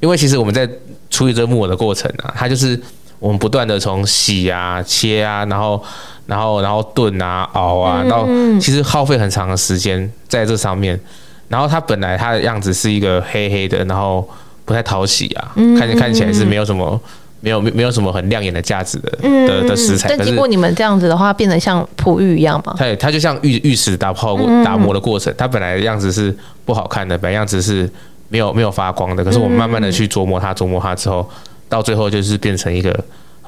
[0.00, 0.68] 因为其实我们在
[1.10, 2.80] 处理这个木耳的过程啊，它就是
[3.18, 5.82] 我们不断的从洗啊、切啊，然后
[6.26, 8.26] 然后然后炖啊、熬啊，然后
[8.58, 10.98] 其实耗费很长的时间在这上面。
[11.48, 14.28] 然后它本来它的样子是一个黑黑的，然后
[14.68, 17.00] 不太讨喜啊，看看起来是没有什么。
[17.40, 22.74] 没有没没有什么很亮眼的价值的的的食材，但经过你们这样子的话，变得像璞玉一样吗？
[22.76, 27.88] 对它就像玉玉石打泡过打磨的过程，它本来的样子是不好看的，本来样子是
[28.28, 29.22] 没有没有发光的。
[29.22, 31.30] 可是我们慢慢的去琢磨它，琢磨它之后，
[31.68, 32.92] 到最后就是变成一个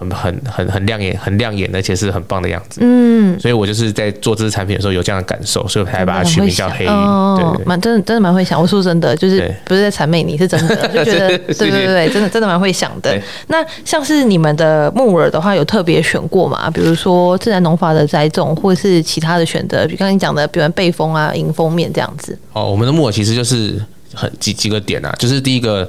[0.01, 2.81] 很很很很亮眼、很亮眼，而且是很棒的样子。
[2.83, 6.89] 嗯，所以我就是在做这支产品的时候有这样的感受，所以我才把它取名叫黑玉。
[6.89, 8.59] 哦，蛮真的真的蛮会想。
[8.61, 13.15] 我说真的，就是不是在谄媚你，是真的， 就觉得对对对对，真的真的蛮会想的。
[13.49, 16.71] 那像是你们的木耳的话，有特别选过吗？
[16.71, 22.39] 比如说自然农法的栽种，或是其他的选择，比刚才你讲的，比如背风啊、迎风面这样子。
[22.53, 23.79] 哦，我们的木耳其实就是
[24.15, 25.89] 很几几个点啊，就是第一个，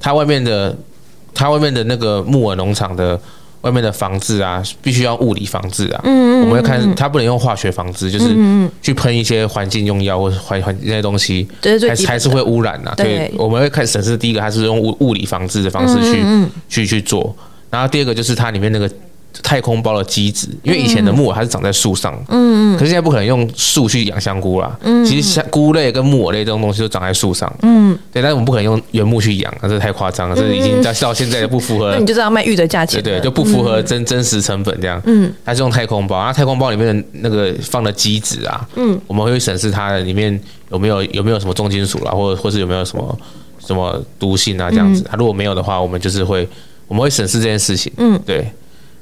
[0.00, 0.74] 它外面的
[1.34, 3.20] 它外面的那个木耳农场的。
[3.62, 6.00] 外面的防治啊，必须要物理防治啊。
[6.04, 8.34] 嗯，我们会看它不能用化学防治，就是
[8.80, 12.94] 去喷一些环境用药或者环环那些东西，还是还是会污染呐。
[12.96, 16.24] 所以我们会看审视第一个，它是用物物理防治的方式去
[16.68, 17.34] 去去做。
[17.70, 18.90] 然后第二个就是它里面那个
[19.42, 24.76] 太空包的基质，因为以前的木耳它是长在树上，嗯嗯，可是现在不可能用树去养香菇啦。
[24.82, 31.92] 嗯，其实香菇类跟木耳类这种东西都长在树上，嗯，对，但是我们不可能用原木去养，这太夸张了，这已经到到现在不符合。
[31.94, 35.00] 那你就知道卖玉的价钱，对对，就不符合真真实成本这样。
[35.06, 40.38] 嗯，它是用太空包，然后太空包里面的那个放的基质啊，嗯，我们会审视它的里面
[40.70, 43.18] 有没有有没有什么重金属啦，或者或是有没有什么
[43.64, 45.04] 什么毒性啊这样子。
[45.08, 46.48] 它如果没有的话，我们就是会
[46.88, 48.46] 我们会审视这件事情，嗯，对。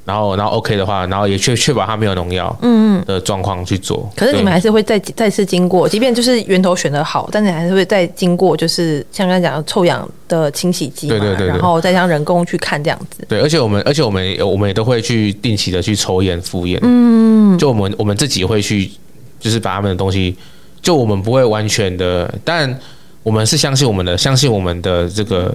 [0.08, 4.10] 然后，然后 OK 的话，然后也确确保它没有农药，嗯的状况去做。
[4.16, 13.22] 可是你们还是会再再次经过，即便就是源头选得好，但你还是会再经过，就是像刚才讲的臭氧的清洗机嘛，对对对，然后再让人工去看这样子。
[13.28, 16.80] 对，而且我们，而且我们，我们也都会去定期的去抽验复验。
[16.82, 18.90] 嗯，就我们我们自己会去，
[19.38, 20.34] 就是把他们的东西，
[20.80, 22.74] 就我们不会完全的，但
[23.22, 25.54] 我们是相信我们的，相信我们的这个。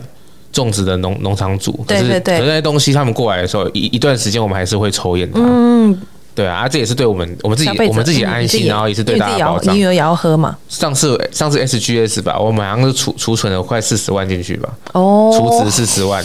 [0.54, 5.42] 种植的农农场主，可是对对对，可是那些东西他们过来的时候，一一段时间我们还是会抽验它。
[5.44, 6.00] 嗯，
[6.34, 9.76] 对啊，这也是对我们我们自己我们自己安心，然后也是对大家保障。
[9.76, 10.56] 你女儿也要喝嘛？
[10.70, 14.70] 上次上次 SGS 吧，我们好像是储储存了快四十万进去吧。
[14.94, 16.24] 哦，储值四十万。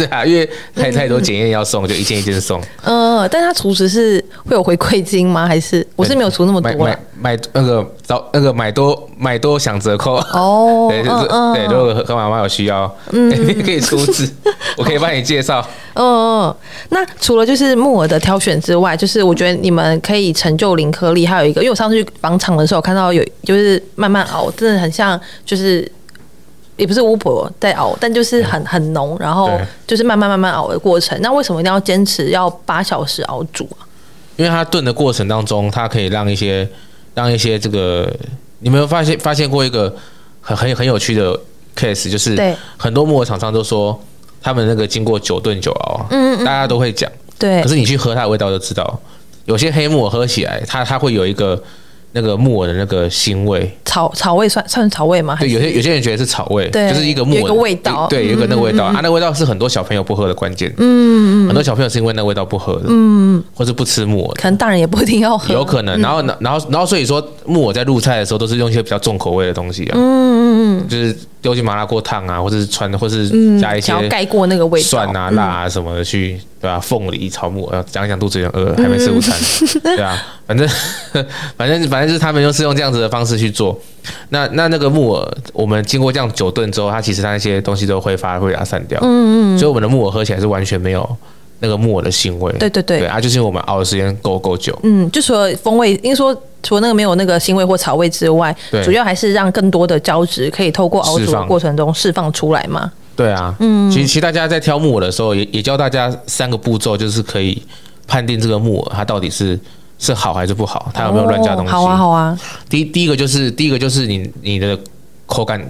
[0.00, 2.60] 对啊，因为太太多检验要送，就一件一件送。
[2.84, 5.46] 嗯， 但他储值是会有回馈金吗？
[5.46, 10.86] 还是我是没有出那么多买买那个找那个买多买多享折扣哦。
[10.92, 13.30] 对，就是对，如果和妈妈有需要，嗯，
[13.62, 14.26] 可以出资，
[14.76, 15.60] 我可以帮你介绍。
[15.94, 16.56] 嗯嗯，
[16.90, 25.86] 那除了就是木耳的挑选之外，就是我觉得你们可以成就零颗粒，还有一个，因为我上次去访厂的时候看到有就是慢慢熬，真的很像就是。
[26.80, 29.50] 也不是巫婆在熬，但就是很很浓，然后
[29.86, 31.20] 就是慢慢慢慢熬的过程。
[31.20, 33.84] 那为什么一定要坚持要八小时熬煮啊？
[34.36, 36.66] 因为它炖的过程当中，它可以让一些
[37.14, 38.10] 让一些这个，
[38.60, 39.94] 你没有发现发现过一个
[40.40, 41.38] 很很很有趣的
[41.76, 44.02] case，就是很多木耳厂商都说
[44.40, 47.62] 他们那个经过久炖久熬，嗯，大家都会讲，对。
[47.62, 48.98] 可是你去喝它的味道就知道，
[49.44, 51.62] 有些黑木耳喝起来，它它会有一个
[52.12, 55.36] 那个木耳的那个腥味，草草味算算是草味吗？
[55.38, 58.84] 对，有些有些人觉得是草味，对，就是一个木耳的一个味道，对，有一个那个味道。
[58.84, 76.40] 啊，那个味道是很多小朋友不喝的关键，嗯嗯，很多小朋友是因为那个味道不喝的，嗯，或是不吃木耳，可能大人也不一定要喝，有可能，然后然后然后所以说木耳在入菜的时候都是用一些比较重口味的东西啊，嗯嗯嗯，就是丢进麻辣锅烫啊，或者是汆，或是加一些盖过那个味道，蒜啊辣啊什么的去。
[76.60, 76.78] 对吧、啊？
[76.78, 79.34] 凤梨炒木耳，讲一讲肚子有点饿，还没吃午餐。
[79.82, 80.14] 嗯、 对啊，
[80.46, 80.68] 反正
[81.56, 83.80] 反正反正就是他们就是用这样子的方式去做。
[84.28, 89.00] 那那那个木耳，我们经过这样久炖之后，它其实它那些东西都挥发会把它散掉。
[89.02, 89.58] 嗯嗯。
[89.58, 91.16] 所以我们的木耳喝起来是完全没有
[91.60, 92.52] 那个木耳的腥味。
[92.58, 92.98] 对对对。
[92.98, 94.76] 对啊，就是因为我们熬的时间够够久。
[94.82, 102.90] 嗯，就除了风味，应该说除了那个没有那个腥味或草味之外，对主要还是让更多的胶质可以透过熬煮的过程中释放出来嘛。
[103.14, 107.62] 对啊，嗯，其实其实大家在挑木耳的时候，也也教大家三个步骤，就是可以
[108.06, 109.58] 判定这个木耳它到底是
[109.98, 111.70] 是好还是不好，它有没有乱加东西。
[111.70, 112.38] 好啊，好啊。
[112.68, 114.78] 第第一个就是第一个就是你你的
[115.26, 115.60] 口感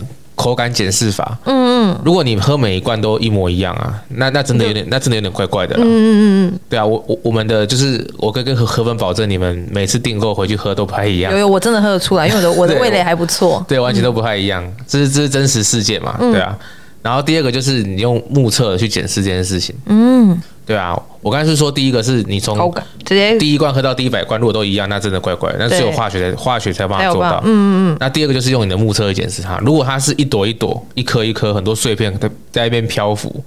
[0.40, 1.38] 口感检视法。
[1.44, 1.98] 嗯嗯。
[2.04, 5.82] 如果你喝每一罐都一模一样啊，那那真的有点那真的有点怪怪的了。
[5.84, 6.60] 嗯嗯嗯。
[6.68, 11.32] 对啊，我我我们的就是我可以跟河河粉保证，你们每次订购回去喝都不太一样。
[11.32, 13.64] 有有，我真的喝得出来，因为我的我的 味蕾还不错。
[13.68, 16.16] 对，完全都不太一样，这是这是真实世界嘛？
[16.18, 16.56] 对啊。
[17.02, 22.72] 然后第二个就是你用目测去检视这件事情，嗯，对啊，我刚才是说第一个是你从
[23.04, 27.96] 直接第一罐喝到第一百罐，如果都一样，那真的怪怪，那只有化学的化学才帮他做到，嗯嗯嗯。
[27.98, 33.42] 那第二个就是用你的目测去检视它，如果它是一朵一朵、一颗一颗很多碎片在在一边漂浮，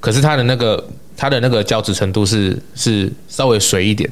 [0.00, 0.84] 可是它的那个
[1.16, 4.10] 它的那个胶质程度是是稍微水一点。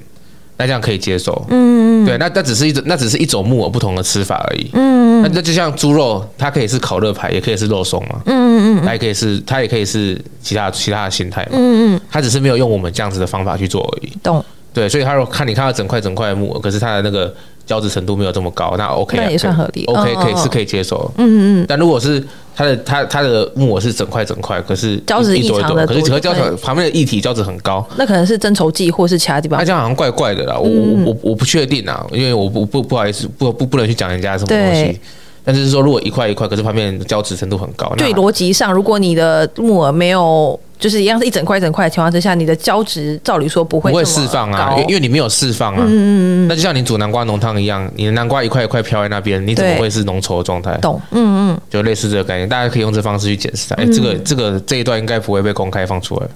[0.57, 17.35] 那这样可以接受，嗯嗯，对，那那只是一种，那只是一种木耳不同的吃法而已，嗯嗯，那那就像猪肉，它可以是烤肉排，也可以是肉松嘛，嗯嗯它也可以是，它也可以是其他其他的形态嘛，嗯嗯，它只是没有用我们这样子的方法去做而已，懂，对，所以他说看你看到整块整块的木耳，可是它的那个。
[17.67, 21.67] 胶质程度没有这么高，那 OK，那也算合理，OK 可以是可以接受，嗯嗯嗯。
[21.69, 22.23] 但如果是
[22.55, 29.59] 它的它它的木耳是整块整块，可是胶质异常的，可是和胶质旁边的液体胶质很高，那可能是增稠剂或是其他地方。
[29.59, 35.01] 那这样好像怪怪的啦，我我我我不确定啊，因为我不不不好意思不不不能去讲人家什么东西。
[35.45, 40.59] 但是说如果一块一块，可是旁边胶质程度很高，对逻辑上，如果你的木耳没有。
[40.79, 45.81] 就是一样是一整块一整块的情况之下，你的胶质照理说不会不会释放啊，因为你没有释放啊。
[45.81, 46.49] 嗯嗯嗯。
[46.49, 50.77] 那就像你煮南瓜浓汤一样，你的南瓜一块一块飘在那边，你怎么会是浓稠的状态？
[50.79, 51.01] 懂。
[51.13, 51.61] 嗯嗯。
[51.71, 53.77] 就类似这个概念，大家可以用这方式去解释它。
[53.77, 56.27] 哎、嗯欸，这个这个这一段应该不会被公开放出来。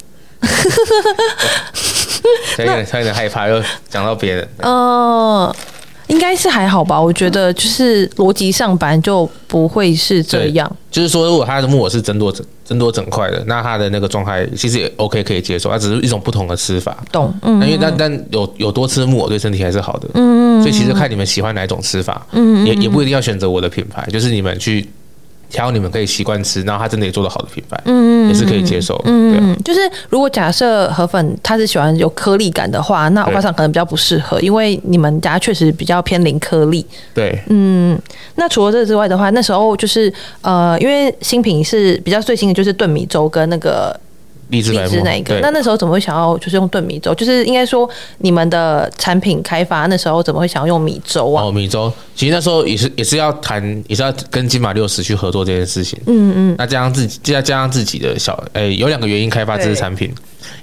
[2.57, 4.47] 有点有点害怕，又讲到别人。
[4.63, 5.55] 哦。
[6.09, 10.69] 应该是还好吧，我觉得就是逻辑上本来就不会是这样。
[10.91, 16.97] 就是说，如果他的木耳是增多整整朵整块的，那他的那个状态其实也 OK 可以接受，它只是一种不同的吃法。
[17.11, 17.61] 懂，嗯。
[17.61, 20.61] 因为但但有有多吃木耳对身体还是好的，嗯。
[20.61, 24.87] 所以其实看你们喜欢哪一种吃法，嗯，也也不一定要选择我的品牌，就是你们去。
[25.49, 28.99] 挑你们可以习惯吃，然后他真的也做的好的品牌，嗯，也是可以接受。
[29.05, 29.79] 嗯，对啊，就是
[30.09, 36.85] 如果假设河粉他是喜欢有颗粒感的话，那欧巴桑可能比较不适合，因为你们家确实比较偏零颗粒。
[37.13, 37.99] 对，嗯，
[38.35, 43.99] 那除了这之外的话，那时候就是呃，因为新品是比较最新的，就是炖米粥跟那个。
[44.49, 44.73] 荔枝
[45.03, 45.39] 那一个？
[45.41, 47.13] 那那时候怎么会想要就是用炖米粥？
[47.15, 47.89] 就是应该说
[48.19, 51.43] 你们的产品开发那时候怎么会想要用米粥啊？
[51.43, 55.99] 哦，米粥其实那时候也是也是要谈，也是要跟金马六十去合作这件事情。
[56.07, 56.55] 嗯嗯。
[56.57, 60.13] 那加上自己，加加上自己的小，诶、欸，有两个原因开发这支产品。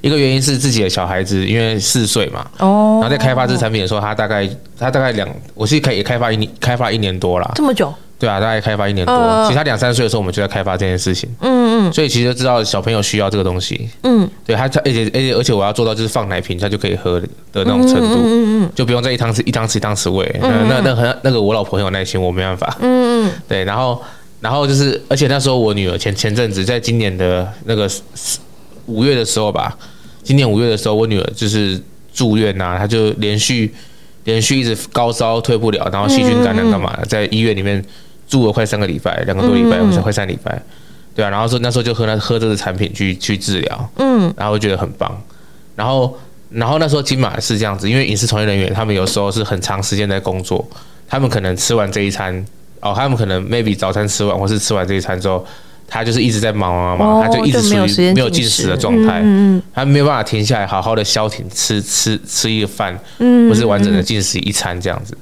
[0.01, 2.47] 一个原因是自己的小孩子，因为四岁嘛。
[2.59, 2.99] 哦。
[3.01, 7.53] 然后在开发这支产品的时候，他大概他大概两，我是可以开发一年，开发一年多了。
[7.55, 7.95] 这么久？
[8.19, 9.15] 对啊，大概开发一年多。
[9.45, 11.29] 其实他两三岁的时候，我们就在开发这件事情。
[11.41, 11.93] 嗯嗯。
[11.93, 13.91] 所以其实就知道小朋友需要这个东西。
[14.05, 14.27] 嗯。
[14.47, 18.17] 对他，而且而且而且我要做到就是放奶瓶，他就可以喝的那种程度。
[18.25, 18.71] 嗯嗯。
[18.75, 20.25] 就不用再一汤匙一汤匙一汤匙喂。
[20.41, 20.67] 嗯。
[20.67, 22.75] 那那很那个我老婆很有耐心，我没办法。
[22.81, 23.33] 嗯嗯。
[23.47, 24.03] 对，然后
[24.41, 27.87] 然后就是，而且那时候我女儿前前阵子在今年的那个
[28.87, 29.77] 五月的时候吧，
[30.23, 31.79] 今年五月的时候，我女儿就是
[32.15, 33.75] 住院呐，她就连续
[34.25, 37.85] 连续一直高烧退不了，然后细菌感染干嘛的，在医院里面。
[38.27, 40.61] 住了快三个礼拜，两个多礼拜，或者快三礼拜，
[41.15, 45.17] 对啊，然后说那时候就喝那喝这个产品去去治疗，嗯，然后觉得很棒，
[45.75, 46.19] 然后
[46.51, 50.67] 然后那时候金马是这样子，因为影视从业人员他们有时候是很长时间在工作，
[51.09, 52.45] 他们可能吃完这一餐，
[52.81, 55.47] 哦，他们可能 maybe 早餐吃完或是吃完这一餐之后，
[55.89, 58.67] 他就是一直在忙忙忙，他就一直属于没有进食。
[58.67, 65.17] 的状态，嗯，他没有办法停下来好好的消停吃吃吃一个饭，嗯，或是完整的进食一餐这样子。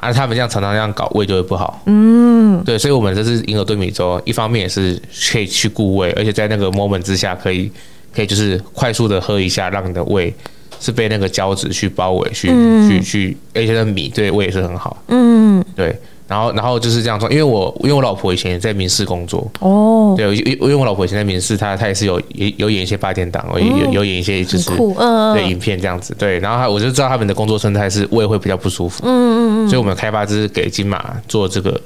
[0.00, 1.82] 啊，他们这样常常这样搞，胃就会不好。
[1.84, 7.70] 嗯，对，所以，我们这是银耳炖米粥，一方面也是可以去固胃，而且在那个 moment 之下，可以
[8.14, 10.34] 可以就是快速的喝一下，让你的胃
[10.80, 14.96] 是被那个胶质去包围，去、嗯、去去，而且那米对胃也是很好。
[15.08, 15.94] 嗯，对。
[16.30, 19.50] 然后然后就是这样说，因为我因为我老婆以前也在民视工作。
[19.58, 26.38] 哦，对，因因为我老婆以前在民视，她她也是有有有演一些八点档，有有有演一些就是嗯对影片这样子，对。
[26.38, 31.80] 然后她我就知道他们的工作生态是胃会比较不舒服，嗯嗯嗯，所以我们开发就是给金马做这个，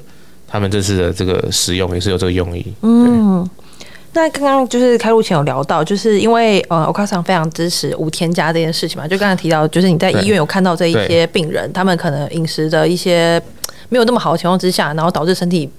[0.47, 3.49] 他们这次的这个使用也是有这个用意，嗯。
[4.16, 13.42] 那刚刚就是开录前有聊到，就是因为呃，欧卡桑非常支持无添加这件事情嘛，就刚才提到，就是你在医院有看到这一些病人，他们可能饮食的一些
[13.95, 15.70] 没有那么好的情况之下，然后导致身体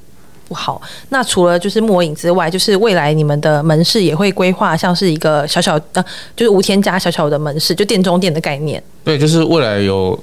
[0.48, 0.82] 不好。
[1.10, 6.02] 那除了就是木偶影之外，就是未来你们的门市也会规划像是一个小小的，
[6.34, 8.82] 就是无添加小小的门市，就店中店的概念。
[9.04, 10.18] 对，就是未来有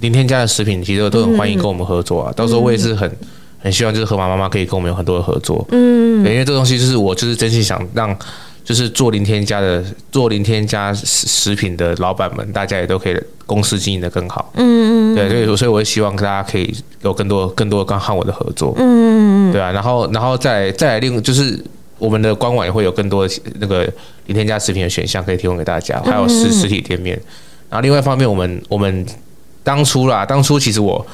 [0.00, 2.30] 零添加的食品，其实都很欢迎跟我们合作啊。
[2.30, 3.10] 嗯、到时候我也是很。
[3.64, 8.14] 很希望就是河马妈妈可以跟我们有很多的合作，嗯，因为这东西就是我就是真心想让，
[8.64, 21.62] 就是做零添加的做零添加食食品的老板们，大家也都可以公司经营的更好，嗯嗯，对，所以所以我也希望大家可以有更多更多跟汉我的合作，嗯嗯对啊，然后然后再再来另就是
[21.98, 23.84] 我们的官网也会有更多的那个
[24.26, 27.14] 零添加食品的选项可以提供给大家，还有实实体店面，
[27.68, 29.04] 然后另外一方面，我们我们
[29.62, 31.06] 当初啦，当初其实我。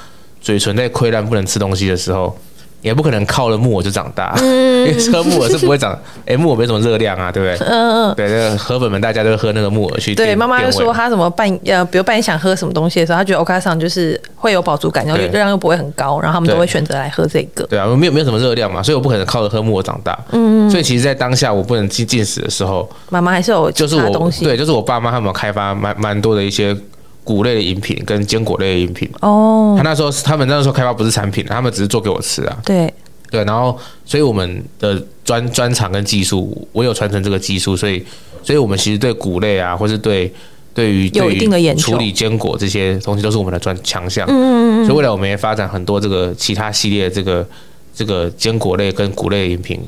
[0.43, 2.35] 嘴唇在溃烂不能吃东西的时候，
[2.83, 5.97] 也不可能靠了木耳就长大， 因为喝木耳是不会长。
[6.27, 7.69] 哎，木耳没什么热量啊，对不对？
[7.69, 8.15] 嗯嗯。
[8.15, 10.15] 对，那个河粉们大家都喝那个木耳去。
[10.15, 17.65] 对，妈妈就说她什么半呃，比如半夜想喝什么东西的时候，她觉得欧卡桑就是会有饱足感，然后热量又不会很高，然后他们都会选择来喝这个。
[17.65, 20.19] 对啊，没有没有什么热量嘛，所以我不可能靠着喝木耳长大。
[20.33, 20.71] 嗯。
[20.71, 26.77] 所以其实，在当下我不能进进食的时候，妈妈还是有就是我对，就是我爸妈他们开发蛮蛮多的一些。
[27.23, 32.59] 谷类的饮品跟坚果类的饮品哦，他那时候他们那时候开发不是产品，他们只是做给我吃啊。
[32.65, 32.93] 对
[33.31, 38.05] 对，然后所以我们的专专长跟技术，我有传承这个技术，所以
[38.43, 40.33] 所以我们其实对谷类啊，或是对
[40.75, 44.27] 对于有一定的研究，处理坚果这些东西都是我们的专强项。
[44.29, 44.85] 嗯嗯嗯。
[44.87, 47.47] 所以未来我们也发展很多这个其他系列这个
[47.95, 49.81] 这个坚果类跟谷类的饮品。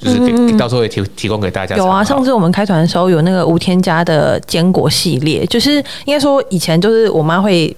[0.00, 1.76] 就是给到时候也提提供给大家。
[1.76, 5.74] 有啊，上次我们开团的时候有那个无添加的坚果系列，就是
[6.04, 7.68] 应该说以前就是我妈会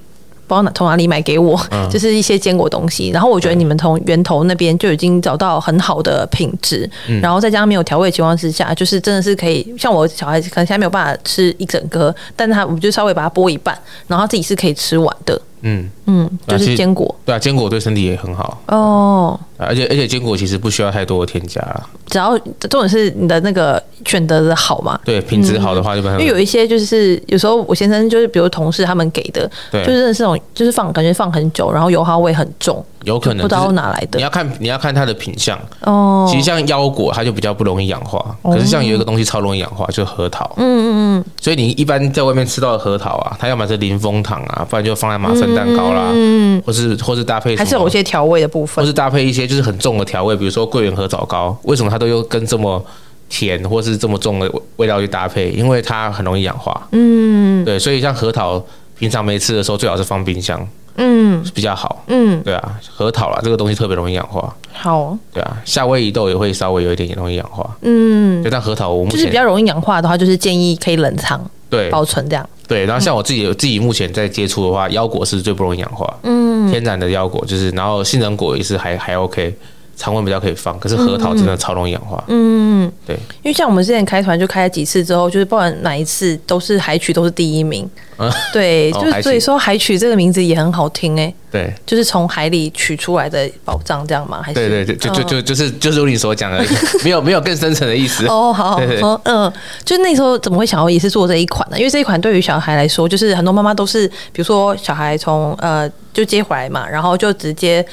[0.47, 1.59] 不知道从哪里买给我，
[1.91, 3.11] 就是一些坚果东西。
[3.11, 6.89] 然后我觉得你们从源头那边就已经找到很好的品质，
[7.21, 15.41] 然后再加上没有调味的情况之下，就是真的是可以像我小孩子可能现在没有办法吃一整颗，但是他我们就稍微把它剥一半，然后自己是可以吃完的。
[15.65, 19.39] 嗯嗯，就是坚果，对啊，坚果对身体也很好哦。
[19.57, 22.37] 而且而且坚果其实不需要太多的添加啦，只要
[22.69, 24.99] 重点是你的那个选择的好嘛。
[25.05, 32.85] 对，品质好的话就、嗯、因为有一些就是有时候我先生就是比如同事他们给的，对，就是那种就是放感觉放很久，然后油耗味很重。
[33.05, 36.25] 有可能不知道哪来的，你要看你要看它的品相哦。
[36.31, 40.49] 其实像腰果，它就比较不容易氧化，可是像有一个东西超容易氧化，就是核桃。
[40.57, 41.25] 嗯嗯嗯。
[41.41, 52.85] 所以你一般在外面吃到的核桃啊，它要么是淋枫糖啊，不然就放在马芬蛋糕啦，嗯，或是或是搭配，还是有一些调味的部分，或是搭配一些就是很重的调味，比如说桂圆和枣糕，为什么它都又跟这么
[53.29, 55.51] 甜或是这么重的味道去搭配？
[55.51, 56.87] 因为它很容易氧化。
[56.93, 58.63] 嗯，对，所以像核桃，
[58.99, 60.67] 平常没吃的时候，最好是放冰箱。
[60.97, 62.05] 嗯，比较好。
[62.09, 64.55] 嗯，对啊，核桃啦，这个东西特别容易氧化。
[64.73, 67.77] 好，对啊，夏威夷豆也会稍微有一点点容易氧化。
[67.83, 72.49] 嗯，就但核桃我目前就是比较容易氧化的话，就是建议可以冷藏，对，保存这样。
[72.67, 76.19] 对，然后像我自己、嗯、自己目前在接触的话，腰果是最不容易氧化。
[76.23, 79.55] 嗯，天然的腰果就是，然后杏仁果也是还还 OK。
[79.97, 82.23] 常温比较可以放，可是核桃真的超容易氧化。
[82.29, 87.89] 嗯，对，因为像我们之前开团就开了几次之后，就是不管哪一次都是海曲都是第一名。
[88.19, 91.33] 嗯，对，就是所以说海曲这个名字也很好听哎。
[91.51, 94.41] 对，就是从海里取出来的宝藏这样吗？
[94.43, 96.65] 还是对对对，就就就就是就是如你所讲的，
[97.05, 98.27] 没有没有更深层的意思。
[98.27, 99.53] 哦，好，好，嗯，
[99.85, 101.79] 就那时候怎么会想要也是做这一款呢？
[101.79, 107.85] 因为这一款对于小孩来说，就是很多妈妈都是，比如说小孩从呃就接回来嘛，然后就直接。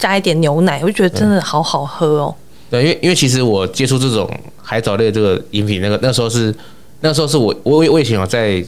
[0.00, 2.34] 加一点牛奶，我就觉得真的好好喝哦。
[2.70, 4.28] 对，因为因为其实我接触这种
[4.62, 6.54] 海藻类这个饮品，那个那时候是
[7.00, 8.64] 那时候是我我我以前有在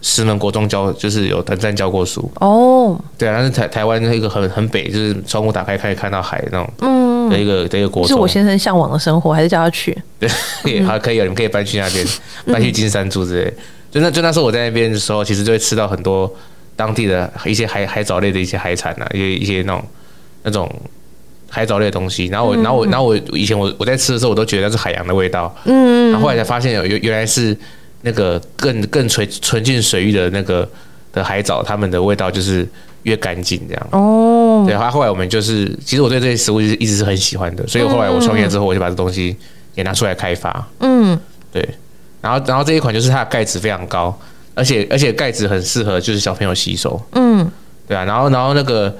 [0.00, 2.98] 石门国中教，就是有短暂教过书哦。
[3.16, 8.08] 对啊，但是台台湾那个很很北，就是窗户打开可以看到海那种，嗯，的一个的一个国中。
[8.08, 9.96] 是我先生向往的生活，还是叫他去？
[10.18, 10.28] 对，
[10.82, 12.04] 好可以，你们可以搬去那边，
[12.52, 13.54] 搬去金山住之类。
[13.90, 16.32] 就那就那时候我在那边的时候，其实就会吃到很多
[16.74, 19.84] 当地的一些海海藻类的一些海产啊，一些一些那种。
[20.42, 20.70] 那种
[21.48, 27.56] 海藻类的东西，然后我，然后我，然后我以前我我在吃的时候，我都觉得那是海洋的味道，嗯，然后后来才发现有原原来是
[28.02, 30.68] 那个更更纯纯净水域的那个
[31.12, 32.66] 的海藻，它们的味道就是
[33.02, 33.88] 越干净这样。
[33.92, 39.36] 哦，对，后来后来我们就是，其实我对这些食物就是一直是很喜欢的，所以后来我创业之后，我就把这东西
[39.74, 40.66] 也拿出来开发。
[40.80, 41.18] 嗯，
[41.52, 41.68] 对，
[42.20, 44.18] 然后然后这一款就是它的钙质非常高。
[44.54, 47.50] 而且而且钙质很适合就是小朋友吸收，嗯，
[47.88, 48.94] 对啊，然后然后那个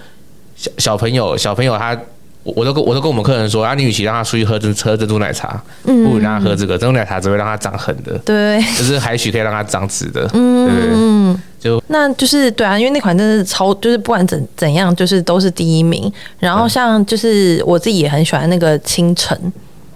[0.63, 1.99] 小小朋友小朋友他。
[2.45, 8.19] 我我都跟我都跟我们客人说啊，你与其让他出去喝珍喝珍珠奶茶，不如让他喝这个珍珠奶茶，只会让他长横的。
[8.25, 10.29] 对，就是还许可以让他长直的。
[10.35, 16.13] 嗯，对，嗯，就那就是对啊，因为那款真的是超，就是不管怎怎样，就是都是第一名。
[16.41, 19.41] 然后像就是我自己也很喜欢那个清晨，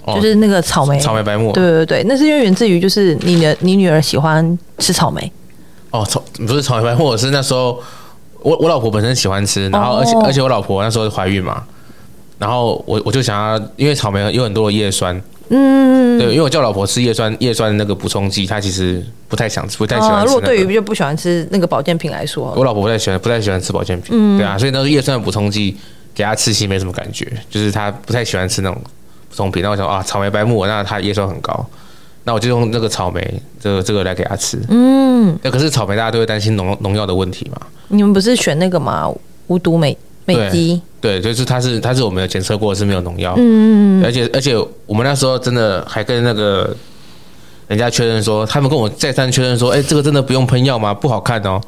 [0.06, 1.52] 就是那个草莓草莓白沫。
[1.52, 5.32] 对对对，那是因为源自于就是你的你女儿喜欢吃草莓。
[5.90, 7.82] 哦，草不是草莓白木，我是那时候
[8.46, 11.64] 我我老婆本身喜欢吃，然后而且而且我老婆那时候怀孕嘛。
[12.38, 20.26] 然后我我就想要，因为草莓有很多的叶酸，嗯，对，因为我叫老婆吃叶酸叶酸那个补充剂，她其实不太想吃，不太喜欢吃、那个。
[20.26, 25.74] 如果对于就不喜欢吃那个保健品来说，我老婆不太喜欢，不太喜欢吃保健品，嗯，对啊，所以那个叶酸的补充剂
[26.14, 28.78] 给她吃其实没什么感觉，就是她不太喜欢吃那种
[29.30, 29.62] 补充品。
[29.62, 31.66] 那我想啊，草莓白木耳，那它叶酸很高，
[32.26, 37.56] 那我就用那个草莓这个这个来给它吃，嗯，那可是草莓大家都会担心农农药的问题嘛？
[37.86, 39.08] 你们不是选那个吗？
[39.46, 40.82] 无毒美美肌。
[41.00, 44.56] 对，就是它是它是我们有检测过是没有农药，嗯，而且而且
[44.86, 46.76] 我们那时候真的还跟那个
[47.68, 50.92] 人家确认说，他们跟我再三确认说，哎，这个真的不用喷药吗？
[50.92, 51.60] 不好看哦。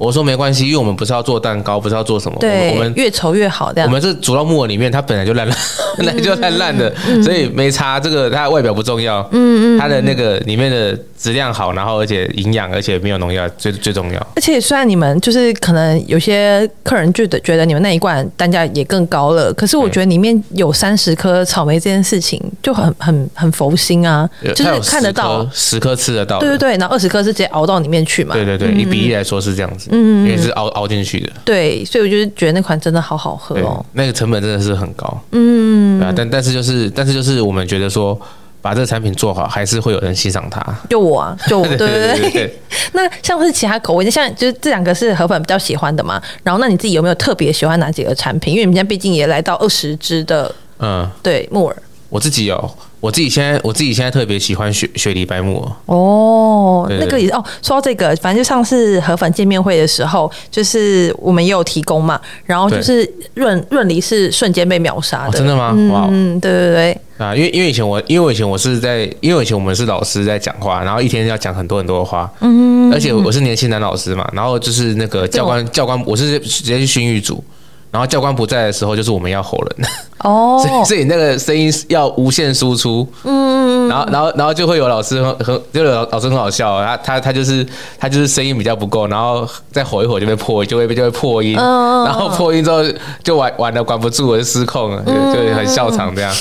[0.00, 2.38] 我说没关系，因为我们不是要做蛋糕，不是要做什么。
[2.40, 3.70] 对，我们越丑越好。
[3.70, 5.56] 这样，我们是煮到木耳里面，它本来就烂烂，
[5.98, 6.90] 本来就烂烂的，
[7.22, 8.00] 所以没差。
[8.00, 14.26] 这个它外表不重要，嗯嗯，它的那个里面的质量好，然后而且营养，而且没有农药，最最重要。
[14.34, 29.89] 而且虽然你们就是可能有些客人觉得觉得你们那一罐单价也更高了，可是我觉得里面有三十颗草莓这件事情就很很很佛心啊，就是看得到十颗吃得到，对对对，然后二十颗是直接熬到里面去嘛，对对对，以比例来说是这样子。
[29.90, 33.84] 嗯，因为是熬熬进去的，对，所以我就是觉得那款真的好好喝哦。
[33.92, 38.18] 那个成本真的是很高，嗯，啊，但但是就是但是就是我们觉得说
[38.62, 40.64] 把这个产品做好，还是会有人欣赏它。
[40.88, 42.58] 就我啊，就我，对 对对，对。
[42.92, 46.22] 那像是其他口味，像就是这两个是河粉比较喜欢的嘛。
[46.42, 48.52] 然后那你自己有没有特别喜欢哪几个产品？
[48.54, 51.76] 因为你们现在毕竟也来到二十支的，嗯，对，木耳。
[52.10, 52.70] 我自己有。
[53.00, 57.42] 我自己现在，我自己现在特别喜欢雪雪梨白木耳哦，那个也是哦。
[57.62, 65.28] 说到这个，反正就上次河粉见面会的时候，就是我们也有提供嘛，然后就是润润梨是瞬间被秒杀的。
[65.28, 65.68] 哦，真的吗？
[65.90, 77.42] 哇，嗯，对对对啊，因为因为以前我，因为我以前我是在，因为以前我们是老师在讲话，然后一天要讲很多很多的话，嗯，而且我是年轻男老师嘛，然后就是那个教官教官，我是直接去训育组。
[77.90, 79.88] 然后教官不在的时候，就是我们要吼人。
[80.18, 87.66] 哦， 所以所以那个声音要无限输出，嗯，然后然后然后就会有老师很很，就有老师很好笑，他他他就是
[87.98, 92.80] 他就是声音比较不够，然后再吼一吼就被破，就会就会破音，然后破音之后
[93.24, 96.32] 就玩玩的，管不住，我就失控了，就就很笑场这样，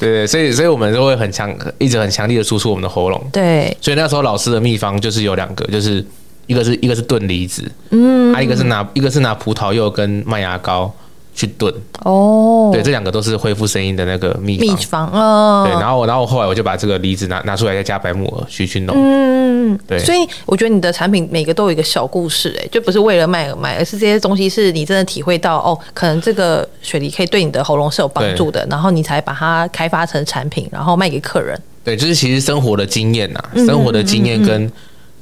[0.00, 6.04] 对对，所以所以我们就会很强，一直很强力的输出我们的喉咙，对，所以那时候老师的秘方就是有两个，就是。
[6.48, 10.92] 一个是一个是炖梨子，嗯，还、啊、一个是拿一个是拿葡萄柚跟麦芽膏
[11.34, 11.72] 去炖，
[12.02, 34.62] 哦，对，这两个都是恢复声音的那个秘方，秘方哦，对，然后然后后来我就把这个梨子拿拿出来，再加白木耳去去弄，嗯，对，所以我觉得你的产品每个都有一个小故事，哎，就不是为了卖而卖，而是这些东西是你真的体会到，哦，可能这个雪梨可以对你的喉咙是有帮助的，然后你才把它开发成产品，然后卖给客人，对，就是其实生活的经验呐、啊，生活的经验跟。
[34.62, 34.66] 嗯嗯。
[34.66, 34.72] 嗯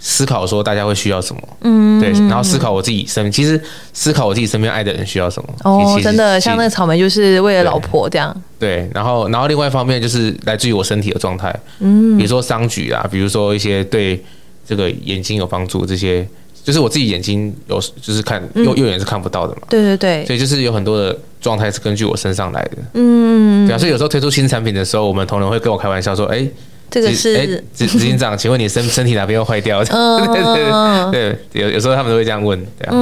[0.09, 3.61] 思考说大家会需要什么，嗯，对，然后思考我自己身，其实
[3.93, 5.49] 思考我自己身边爱的人需要什么。
[5.65, 8.33] 哦，真的，像那个草莓就是为了老婆这样。
[8.57, 14.23] 对，对，然后，然后另外一方面就是来自于我身体的状态，嗯，比如说桑菊啊，比如说一些对
[14.65, 16.25] 这个眼睛有帮助，这些
[16.63, 19.63] 就是我自己眼睛有，就是看右右眼是看不到的嘛。
[19.69, 22.77] 对对对，所以就是有很多的状态是根据我身上来的。
[22.95, 26.47] 嗯，对啊，所以有时候推出新产品的时候，我们同仁会跟我开玩笑说，哎。
[26.89, 29.83] 这个是哎，执执行长，请问你身身体哪边又坏掉？
[29.91, 32.93] 嗯，对对对，有有时候他们都会这样问，对啊，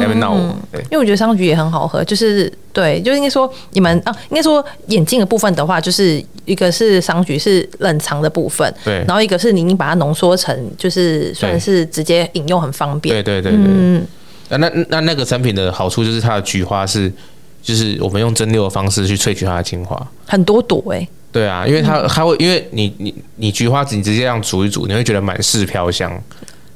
[0.00, 0.56] 在那边闹我。
[0.72, 13.14] 对，因为我觉得桑菊也很好喝，就是对，就应该说你们啊，应该说眼镜的部分的话，就是一个是桑菊是冷藏的部分，对，然后一个是你已经把它浓缩成，就是算是直接饮用很方便。
[13.14, 14.06] 对对对对，嗯，
[14.48, 17.12] 那那那那个产品的好处就是它的菊花是，
[17.62, 21.06] 就是我们用蒸馏的方式去萃取它的精华，很多朵哎。
[21.34, 26.10] 对啊，因为它它会，因为你你你菊花籽你直接这样煮一煮，你会觉得满是飘香。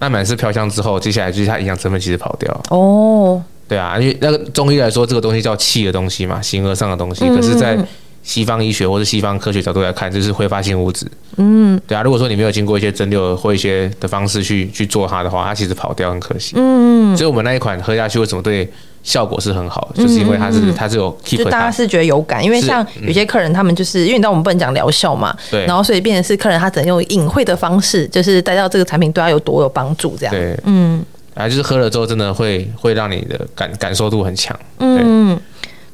[0.00, 2.60] 那满是飘香之后，接下来就是它营养成分其实跑掉。
[2.70, 7.24] 哦，对啊，因为那个中医来说，这个东西叫气的东西嘛，形而上的东西。
[7.28, 7.78] 可是，在
[8.22, 11.06] 西方医学或者西方科学角度来看，就是挥发性物质。
[11.36, 16.54] 嗯，对啊，如果说你没有经过一些蒸馏或一些的方式去去做它的话，它其实跑掉很可惜。
[16.56, 18.68] 嗯，所以我们那一款喝下去为什么对？
[19.08, 31.02] 效果是很好，就是因为它是它是有 keep，就大家是觉得有感，因为像有些客人他们就是因为你知道我们不能讲疗效嘛，对，然后所以变成是客人他只能用隐晦的方式，就是带到这个产品对他有多有帮助这样，对，嗯，
[31.32, 35.40] 啊，就是喝了之后真的会会让你的感感受度很强，嗯。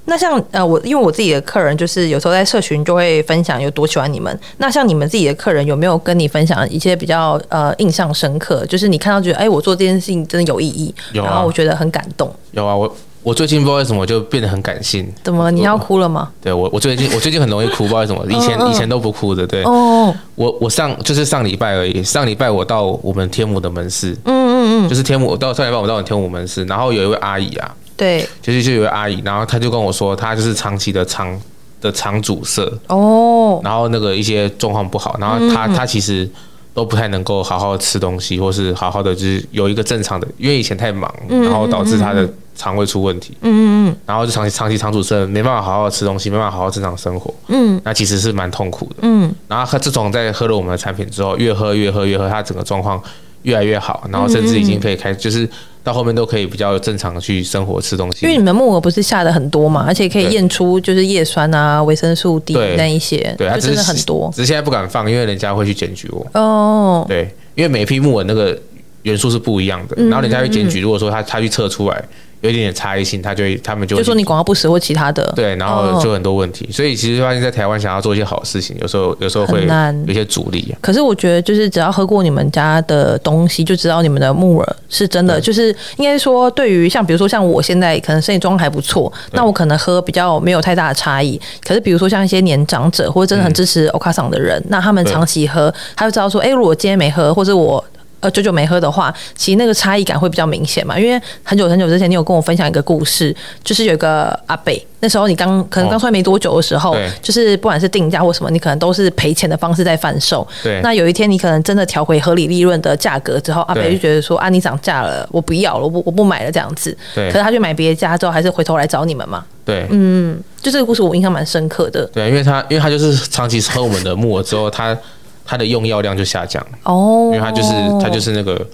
[0.06, 4.38] 那像呃我因为我自己的客人就是有时候在社群就会分享有多喜欢你们。
[4.58, 8.64] 那像你们自己的客人有没有跟你分享一些比较呃印象深刻？
[8.66, 12.30] 就是你看到觉得哎、欸、我做这件事情真的有意义，有啊、然后我觉得很感动。
[12.52, 15.10] 有啊，我我最近不知道为什么我就变得很感性。
[15.22, 16.30] 怎么你要哭了吗？
[16.42, 19.46] 对我我最近我最近很容易哭，不知道为什么，以前以前都不哭的。
[19.46, 27.74] 对哦，我我上就是上礼拜而已，上礼拜我到我们天母的门市，嗯嗯嗯，就是天母我到上礼拜我到我们天母门市，然后有一位阿姨啊。
[27.96, 31.40] 对，就是就有位阿姨，然后她就跟我说，她就是长期的肠
[31.80, 32.62] 的肠阻塞。
[32.88, 36.28] 哦，然后那个一些状况不好，然后她她其实
[36.72, 53.00] 都不太能够好好吃东西，或是好好的就是有一个正常的，因为以前太忙，然后导致她的肠胃出问题，嗯嗯嗯，然后就长期长期肠阻塞，没办法好好吃东西，没办法好好正常生活，嗯，那其实是蛮痛苦的，嗯，然后她自从在喝了我们的产品之后，越喝越喝越喝，她整个状况
[53.42, 55.48] 越来越好，然后甚至已经可以开就是。
[55.84, 64.30] 到后面都可以比较正常的去生活吃东西，因为你们木耳不是下的很多嘛，而且可以验出就是叶酸啊、维生素 D 那一些，对，它真的很多。
[64.34, 66.26] 只是现在不敢放，因为人家会去检举我。
[66.32, 68.58] 哦，对，因为每一批木耳那个
[69.04, 72.04] 元素是不一样的，然后人家会检举，如果说他他去测出来。
[72.40, 79.66] 有一点点差异性，他就会他们就就说你广告不实或其他的，对，然后就很多问题，所以其实发现，在台湾想要做一些好事情，有时候有时候会有
[80.06, 80.76] 一些阻力啊。
[80.82, 85.40] 可是我觉得，就是只要喝过你们家的东西，就知道你们的木耳是真的。
[85.40, 91.40] 就是应该说，对于像比如说像我现在可能身体状况还不错，那我可能喝比较没有太大的差异。
[91.66, 97.82] 可是比如说像一些年长者或者真的很支持欧卡桑的人，那他们长期喝，他就知道说，哎，如果今天没喝，或者我。
[98.24, 100.98] 呃，久久没喝的话，其实那个差异感会比较明显嘛。
[100.98, 110.46] 因为很久很久之前，你有跟我分享一个故事，就是有一个阿伯，那时候你刚可能刚出来没多久的时候，哦、就是不管是定价或什么，你可能都是赔钱的方式在贩售。
[110.62, 110.80] 对。
[110.82, 116.96] 那有一天你可能真的调回合理利润的价格之后，阿伯就觉得说啊，你涨价了，我不要了，我不我不买了这样子。
[117.14, 117.30] 对。
[117.30, 119.44] 可是他去买别家之后，还是回头来找你们嘛。
[119.66, 119.86] 对。
[119.90, 122.06] 嗯，就这个故事我印象蛮深刻的。
[122.06, 124.96] 对，因为他因为他就是长期喝我们的木耳之后，他
[125.44, 126.64] 他的用药量就下降。
[126.84, 127.30] 哦。
[127.32, 127.70] 因为他就是
[128.00, 128.66] 他就是那个。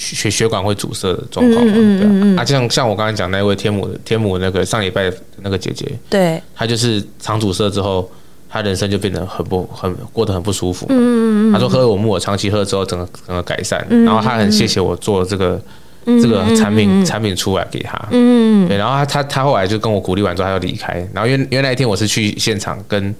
[0.00, 8.08] 血血管会阻塞的状况嘛，对啊，啊，像像我刚才讲那位天母的天母那个上礼拜那个姐姐，对，她就是肠阻塞之后，
[8.48, 10.86] 她人生就变得很不很过得很不舒服。
[10.90, 15.60] 嗯嗯，她说喝了我木耳，长期喝之后，整个整个改善，然后她很谢谢我做这个
[16.04, 18.00] 这个产品产品出来给他。
[18.12, 21.04] 嗯，对，然后他他他后来就跟我鼓励完之后，他要离开。
[21.12, 23.12] 然后因为因为那一天我是去现场跟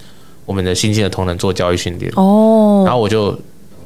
[0.48, 2.10] 我们的新进的同仁做教育训练。
[2.16, 3.38] 哦，然后我就。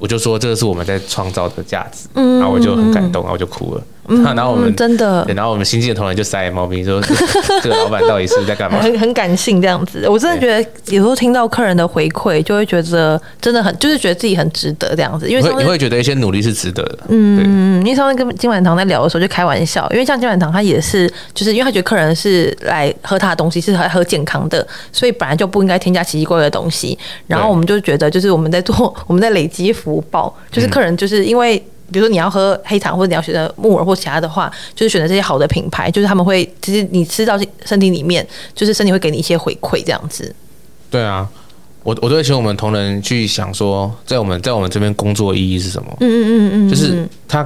[0.03, 3.83] 我就说这个是我们在创造的价值，嗯，然后我就很感动，然后我就哭了。
[4.09, 7.01] 嗯， 然后我们真的，然后我们新进的同仁就塞猫咪说
[7.63, 10.07] ：“这个老板到底是在干嘛？”很很感性这样子。
[10.09, 15.29] 我真的觉得有时候听到客人的回馈，就会觉得真的很，就是觉得自己很值得这样子。
[15.29, 16.99] 因为你会觉得一些努力是值得的。
[17.09, 26.99] 嗯嗯，因为上次跟金晚堂在聊的时候就开玩笑，因为像金晚堂他也是，就是因为他觉得客人是来喝他的东西，是来喝健康的，所以本来就不应该添加奇奇怪怪的东西。
[27.29, 31.63] 然后我们就觉得，就是我们在做，我们在累积福报，就是客人就是因为。
[31.93, 40.35] 比如说你要喝黑糖，或者你要选择木耳或其他的话，就是选择这些好的品牌，就是他们会其实你吃到身体里面，就是身体会给你一些回馈，这样子。
[40.91, 41.29] 对啊，
[41.83, 45.97] 我我都会请我们同仁去想说，在我们在我们这边工作意义是什么？
[46.01, 47.43] 嗯嗯嗯嗯，就是他，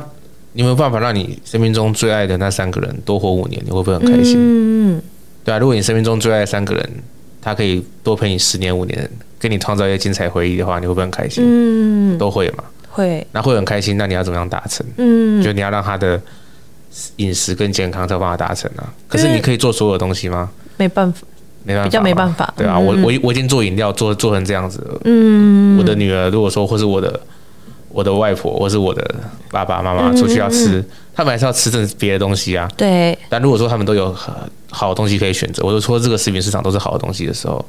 [0.53, 3.61] 你有没有办法让你生命中最爱的那三个人多活五年？
[3.65, 4.37] 你会不会很开心？
[4.39, 5.03] 嗯嗯，
[5.45, 6.91] 对啊，如果你生命中最爱的三个人，
[7.41, 11.45] 他可以多陪你十年五年，给你创造一些精彩回忆的话，你会不会很开心？
[11.47, 12.65] 嗯，都会嘛。
[12.97, 13.99] 会，那会很开心。
[13.99, 14.85] 那你要怎么样达成？
[14.97, 16.19] 嗯，就你要让他的
[17.17, 18.89] 饮食更健康，才有办法达成啊。
[19.07, 20.49] 可是你可以做所有的东西吗？
[20.79, 21.27] 没办法，
[21.63, 22.55] 没办法，比较没办法。
[22.57, 25.01] 对啊，我我我已经做饮料做做成这样子了。
[25.05, 27.21] 嗯，我的女儿如果说，或是我的
[27.91, 29.15] 我的外婆，或是我的
[29.51, 30.83] 爸爸妈妈出去要吃，
[31.15, 32.67] 他们还是要吃这别的东西啊。
[32.79, 33.17] 对。
[33.29, 34.11] 但如果说他们都有
[34.71, 37.63] 好的东西可以选择，我就说这个食品市场都是好的东西的时候。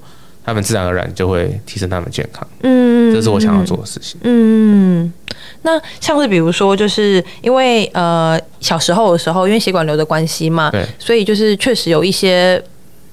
[0.48, 4.18] 他们自然而然就会提升他们健康，嗯，这是我想要做的事情。
[4.24, 5.12] 嗯，
[5.64, 12.64] 那像是比如说，就是因为呃小时候的时候，因为血管瘤的关系嘛，对，所以就是确实有一些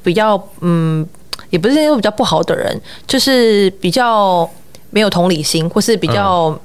[0.05, 1.05] 比较嗯，
[1.51, 4.49] 也不是那种比较不好的人，就是比较
[4.91, 6.47] 没有同理心，或是比较。
[6.51, 6.61] 嗯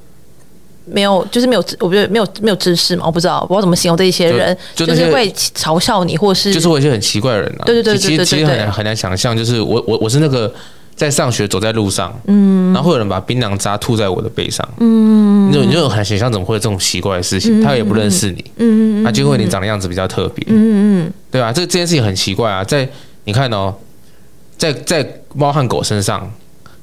[0.91, 7.63] 没有，就是没有，我觉得没有没有知识嘛，我不知道，不知道怎么形容这一些人，就，就，就是会嘲笑你，或是就是我一些很奇怪的人啊。
[7.65, 10.51] 对对对对对，对，其实其实很难很难想象，就是我我我是那个
[10.95, 17.61] 在上学走在路上，嗯，然后会有人把槟榔渣吐在我的背上，嗯，你就你就很想象怎么会有这种奇怪的事情？
[17.61, 22.87] 他也不认识你，嗯嗯，他就因为你长的样子比较特别，嗯嗯，对啊，这这件事情很奇怪啊，在
[23.25, 23.73] 你看哦，
[24.57, 26.29] 在在猫和狗身上。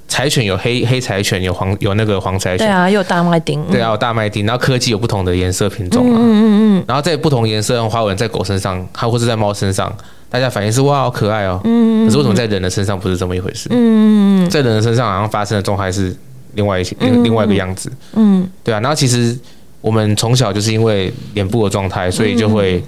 [0.09, 4.47] 柴犬有黑黑柴犬，有黄有那个黄柴犬，对啊，有大麦町，对啊，有大麦町。
[4.47, 6.85] 然后柯基有不同的颜色品种啊，嗯嗯嗯。
[6.87, 9.93] 然后在不同颜色和花纹在狗身上，还或是在猫身上，
[10.31, 11.61] 大家反应是哇，好可爱哦。
[11.65, 13.69] 嗯，可是为什么在人的身上不是这么一回事？
[13.73, 16.15] 嗯，在人的身上好像发生的状态是
[16.55, 17.91] 另外一些另外一个样子。
[18.15, 18.79] 嗯，对啊。
[18.81, 19.37] 然后其实
[19.81, 22.83] 我们从小就是因为脸部的状态，所以就会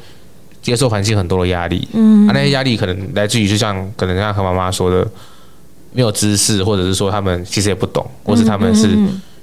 [0.62, 1.87] 接受环境很多的压力。
[1.95, 5.07] 嗯，啊，那些压力可能来自于就像可能像和妈妈说的。
[5.93, 8.89] 没有知识，或者是说他们其实也不懂，或是他们是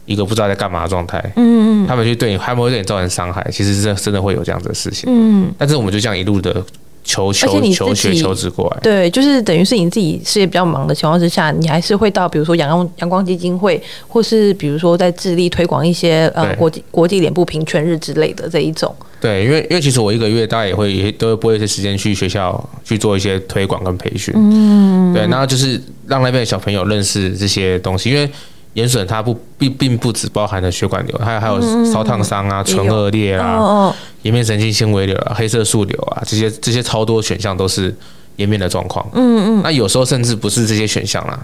[0.05, 1.19] 一个不知道在干嘛的状态。
[1.35, 3.45] 嗯嗯，他们去对你，他们会对你造成伤害。
[3.51, 5.09] 其实是真的会有这样子的事情。
[5.11, 6.63] 嗯，但是我们就这样一路的
[7.03, 8.79] 求求求学求职过来。
[8.81, 18.93] 对，就是等于是你自己事业比较忙的情况之下，你还是会到比如说阳光阳光基金会，或是比如说在致力推广一些呃国际国际脸部平权日之类的这一种。
[19.25, 24.31] 对，因为因为其实我一个月大概也会也都会拨一些时间去学校去做一些推广跟培训。
[24.37, 28.29] 嗯，对，然后就是让那边的小朋友认识这些东西，因为
[28.73, 31.59] 眼损它不并并不只包含了血管瘤，还有还有
[31.91, 37.91] 烧烫伤啊、唇腭裂啊、颜面神经纤维瘤啊、黑色素瘤啊，这些这些超多选项都是
[38.35, 39.03] 颜面的状况。
[39.13, 41.43] 嗯嗯，那有时候甚至不是这些选项啦。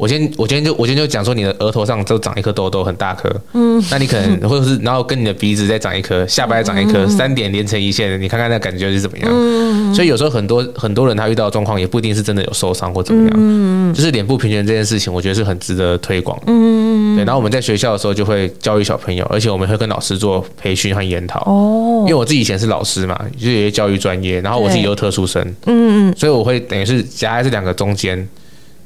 [0.00, 9.28] 我今天我今天就我今天就讲说你的额头上就长一颗痘痘很大颗，嗯，那你可能或者是然后跟你的鼻子再长一颗，下巴再长一颗，三点连成一线，你看看那感觉是怎么样？
[9.30, 17.24] 嗯，所以有时候很多很多人他遇到的状况也不一定是真的有受伤或怎么样，嗯，就是脸部平权这件事情，我觉得是很值得推广，嗯，对。
[17.26, 28.26] 然后我们在学校的时候就会教育小朋友，而且我们会跟老师做培训和研讨，哦，因为我自己以前是老师嘛，就是有些教育专业，然后我自己又特殊生，嗯嗯，所以我会等于是夹在这两个中间。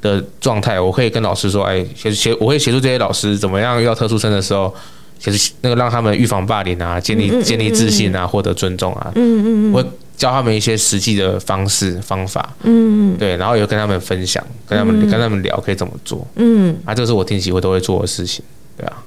[0.04, 4.72] 的状态，我可以跟老师说，哎，协协，我会协助这些老师怎么样遇到特殊生的时候，
[5.18, 18.44] 其实那个让他们预防霸凌啊，建立建立自信啊，获得尊重啊，嗯嗯嗯，我会教他们一些实际的方式方法，嗯嗯，对，然后也会跟他们分享，跟他们跟他们聊可以怎么做，嗯，啊，这是我定期会都会做的事情，
[18.76, 19.02] 对啊，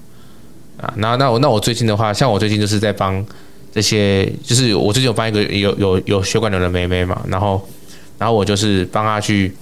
[0.82, 3.24] 啊，那那我那我最近的话，像我最近就是在帮
[3.72, 7.70] 这些，就是我最近有帮一个有有有血管瘤的妹妹嘛，然后
[8.18, 9.56] 然后我就是帮她去。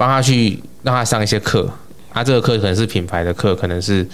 [0.00, 1.68] 帮他去让他上一些课，
[2.10, 4.06] 他、啊、这个课可能是品牌的课，可能是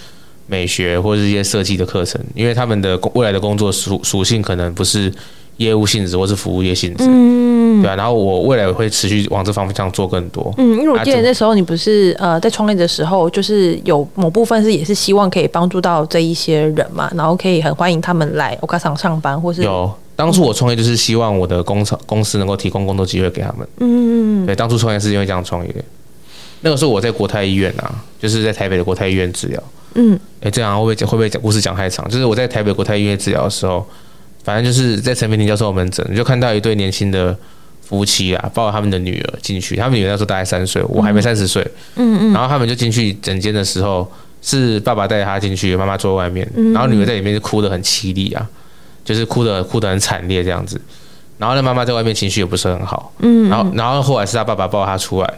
[0.45, 5.09] 美学或者是一些设计的课程，因为他们的未来的工作属属性可能不是
[5.55, 7.95] 业务性质或是服务业性质，嗯，对啊。
[7.95, 19.89] 然后我未来会持续往这方向做更多，嗯，因为我记得那时候你不是呃在创业的时候，就是有某部分是也是希望可以帮助到这一些人嘛，然后可以很欢迎他们来欧卡桑上班，或是有。
[20.17, 23.65] 当初我创业就是希望我的工厂公司能够提供工作机会给他们。
[23.77, 25.85] 嗯嗯，对，当初创业是因为这样创业。
[26.61, 29.63] 那个时候我在国泰医院啊，就是在台北的国泰医院治疗。
[29.93, 32.09] 嗯，哎，这样会不会讲会不会讲故事讲太长？
[32.09, 33.87] 就是我在台北国泰医院治疗的时候，
[34.43, 37.37] 反正就是在陈明婷教授门诊，就看到一对年轻的
[37.81, 39.75] 夫妻啊，抱着他们的女儿进去。
[39.75, 41.61] 他们女儿那时候大概三岁，我还没三十岁。
[41.95, 42.33] 嗯嗯。
[42.33, 44.11] 然后他们就进去诊间的时候，
[44.41, 48.49] 是爸爸带着他进去，妈妈坐在外面，然后女儿在里面就哭得很凄厉啊。
[49.07, 50.79] 就是哭得哭得很惨烈这样子，
[51.37, 55.33] 然后那妈妈在外面情绪也不是很好，嗯，然后然后后来是他爸爸抱他出来，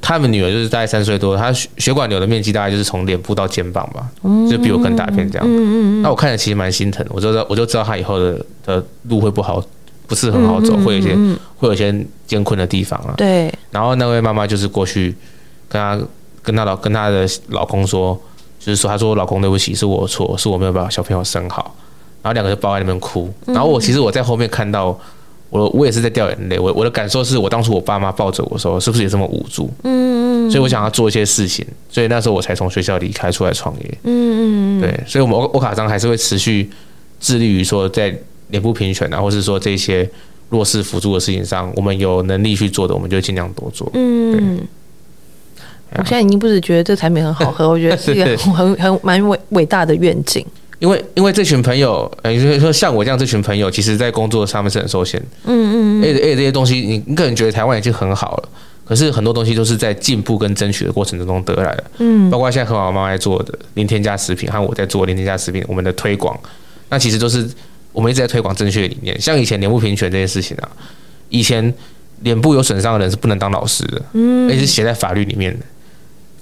[0.00, 4.08] 他们女儿就是大概三岁多，她血管瘤的面积大概就是从脸部到肩膀吧，
[4.50, 9.62] 就比我更大片这样，嗯嗯，那我看着其实蛮心疼，我就知道我就知道他以后的的路会不好，
[10.06, 11.14] 不是很好走，会有一些
[11.58, 11.94] 会有一些
[12.26, 15.14] 艰困的地方啊，对，然后那位妈妈就是过去
[15.68, 16.00] 跟他
[16.42, 18.18] 跟他老跟他的老公说，
[18.58, 21.74] 就是说他说老公对不起，是我错，是我没有把小朋友生好。
[22.26, 24.86] 然后两个就抱在那边哭，然后我其实我在后面看到，
[25.48, 26.58] 我我也是在掉眼泪。
[26.58, 29.70] 我我的感受是我当初我爸妈抱着我的时候，是不是也这么无助？
[29.84, 30.50] 嗯嗯。
[30.50, 33.98] 所以我想要做一些事情，所以那时候我才从学校离开出来创业。
[34.02, 34.80] 嗯嗯。
[34.80, 36.68] 对，所以我们欧欧卡桑还是会持续
[37.20, 38.12] 致力于说在
[38.48, 40.10] 脸部平权啊，或是说这些
[40.48, 43.88] 弱势辅助的事情上，我们有能力去做的，我们就尽量多做。
[43.94, 44.58] 嗯。
[45.92, 50.44] 我现在已经不是觉得这产品很好喝， 我觉得是一个很很蛮伟伟大的愿景。
[50.78, 55.20] 因为因为这群朋友，呃，就是说像我这样这群朋友，其实在工作上面是很受限。
[55.44, 56.00] 嗯嗯。
[56.00, 56.02] 嗯。
[56.02, 58.48] 而且，这些东西，你你可能觉得台湾已经很好了，
[58.84, 61.84] 可是很多东西都是在进步跟争取的过程之中得来的。
[61.98, 62.30] 嗯。
[62.30, 66.38] 包括现在和我妈妈在做的零添加食品，和我在做零添加食品，我们的推广，
[66.90, 67.48] 那其实都是
[67.92, 69.18] 我们一直在推广正确的理念。
[69.20, 70.68] 像以前脸部平权这件事情啊，
[71.30, 71.72] 以前
[72.20, 75.64] 脸部有损伤的人是不能当老师的，嗯，而且是写在法律里面的。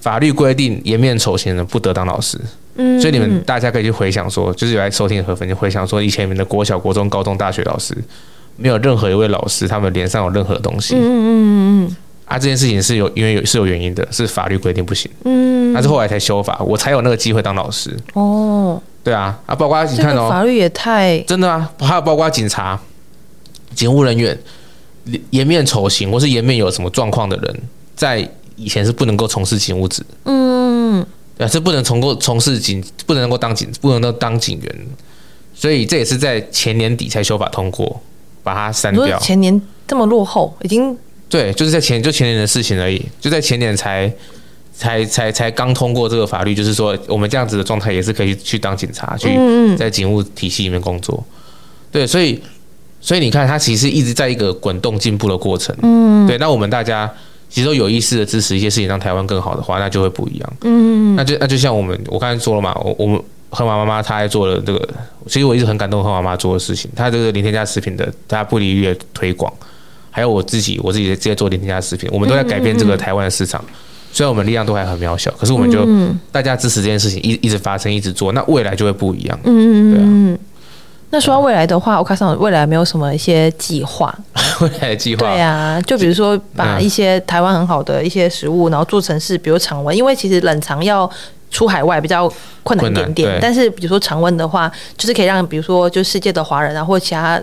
[0.00, 2.38] 法律规定颜面丑型的人不得当老师。
[2.76, 7.96] 嗯，所以你们大家可以去回想说，就是有来收听的河粉，就回想说，以前你们的国小、国中、高中、大学老师，
[8.56, 10.94] 没有任何一位老师，他们脸上有任何东西。
[10.96, 11.96] 嗯嗯嗯嗯。
[12.26, 15.10] 啊，这件事情是有因为有是有原因的，是法律规定不行。
[15.24, 15.72] 嗯。
[15.72, 17.96] 那是后来才修法，我才有那个机会当老师。
[18.14, 18.80] 哦。
[19.02, 22.80] 对啊，啊，包括你看哦，法律也太真的啊，还有包括警察、
[23.74, 24.38] 警务人员、
[25.28, 27.60] 颜面丑行或是颜面有什么状况的人，
[27.94, 31.06] 在以前是不能够从事警务职，嗯，对
[31.38, 34.86] 啊，是不能从过从事警，不能够当警，不能够当警员，
[35.54, 38.00] 所以这也是在前年底才修法通过，
[38.42, 39.18] 把它删掉。
[39.18, 40.96] 前年这么落后，已经
[41.28, 44.12] 对，就是在前就前年的事情而已，就在前年才。
[44.76, 49.28] 才才才刚通过这个法律，就是说我们这样子的状态也是可以去当警察，去
[49.76, 51.24] 在警务体系里面工作。
[51.92, 52.42] 对，所以
[53.00, 55.72] 所以你看，它其实一直在一个滚动进步的过程。
[55.82, 56.36] 嗯，对。
[56.38, 57.08] 那我们大家
[57.54, 60.52] 其实都有意识的支持一些事情，让台湾更好的话，那就会不一样。
[60.62, 63.16] 嗯，那就那就像我们我刚才说了嘛，我我们
[63.50, 64.88] 河马妈妈她还做了这个，
[65.28, 69.52] 其实我一直很感动河马妈妈做的事情，她这个零添加食品的，她不离越推广，
[70.10, 73.64] 还有我自己我自己直接做零添加食品，我们都在改变这个台湾的市场。
[74.10, 75.86] 虽然我们力量都还很渺小，可是我们就
[76.32, 79.38] 大家支持这件事情，一一直发生，一直做，那未来就会不一样。
[79.44, 80.38] 嗯对啊。
[81.14, 84.12] 那说到未来的话，我看上未来没有什么一些计划。
[84.60, 85.20] 未来的计划？
[85.20, 91.08] 对啊，就比如说把一些台湾很好的一些食物，然后做成是比如常温，因为其实冷藏要
[91.52, 92.28] 出海外比较
[92.64, 97.40] 困难一点点，但是比如说常温的话，就是可以让比如说就世界的华人啊，或者其他。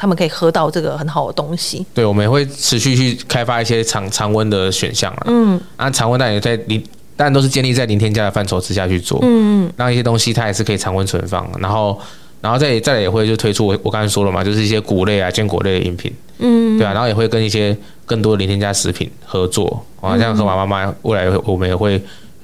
[0.00, 1.84] 他们可以喝到这个很好的东西。
[1.92, 5.22] 对，我们也会持续去开发一些常常温的选项了。
[5.26, 6.80] 嗯，啊，常温当然也在零，
[7.16, 9.18] 当然都是建立在零添加的范畴之下去做。
[9.22, 12.00] 嗯嗯，那一些东西它也是可以常温存放，然后，
[12.40, 16.12] 然后再再来也会就推出我我刚才说了嘛，就是一些谷类啊、坚果类的饮品。
[16.38, 17.76] 嗯，对啊，然后也会跟一些
[18.06, 22.00] 更多的零添加食品合作啊，像河马妈妈未来我们也会。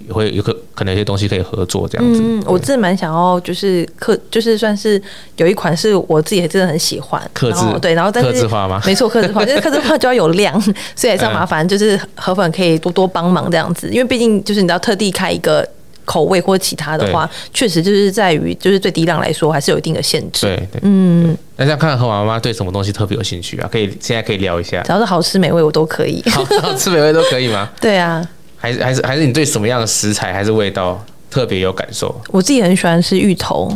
[0.07, 2.21] 也会有可可能一些东西可以合作这样子。
[2.23, 5.01] 嗯，我真的蛮想要，就是克，就是算是
[5.39, 7.19] 有一款是我自己真的很喜欢。
[7.33, 8.83] 克制对，然后但是克制化吗？
[8.85, 10.61] 没错，克制化， 就是克制化就要有量，
[10.95, 15.67] 所以还是要麻烦，就是河粉可以多多帮忙这样子，因为毕竟就是你知道特地开一个
[16.05, 20.47] 口味或其他的话，确实就是在于就是对低量来说还是有一定的限制。
[20.47, 21.37] 对对，嗯。
[21.57, 23.69] 那想看看河马妈妈对什么东西特别有兴趣啊？
[23.71, 24.83] 可以现在可以聊一下。
[24.83, 26.23] 只要是好吃美味，我都可以。
[26.31, 27.71] 好，好吃美味都可以吗？
[27.81, 28.27] 对啊。
[28.57, 30.99] 还是还是还是你对什么样的食材还是味道
[31.31, 32.15] 特别有感受？
[32.31, 33.71] 我自己很喜欢吃芋头，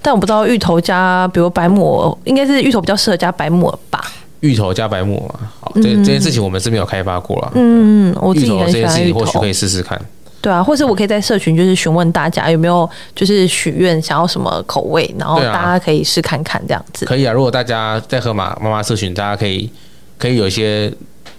[0.00, 4.02] 但我不知道芋头加比如白木耳，应该是芋头比较适合加白木耳吧？
[4.40, 7.52] 芋头加白木耳，好，这、嗯、这件事情我们是没有开发过了。
[7.54, 10.00] 嗯，我自己很喜欢芋头，这件事情或许可以试试看。
[10.42, 17.06] 对啊，或是我可以在社群就是询问大家有没有就是许愿想要什么口味，然后大家可以试看看这样子。
[17.06, 19.70] 可以啊，如果大家在河马妈妈社群，大家可以
[20.18, 20.92] 可以有一些。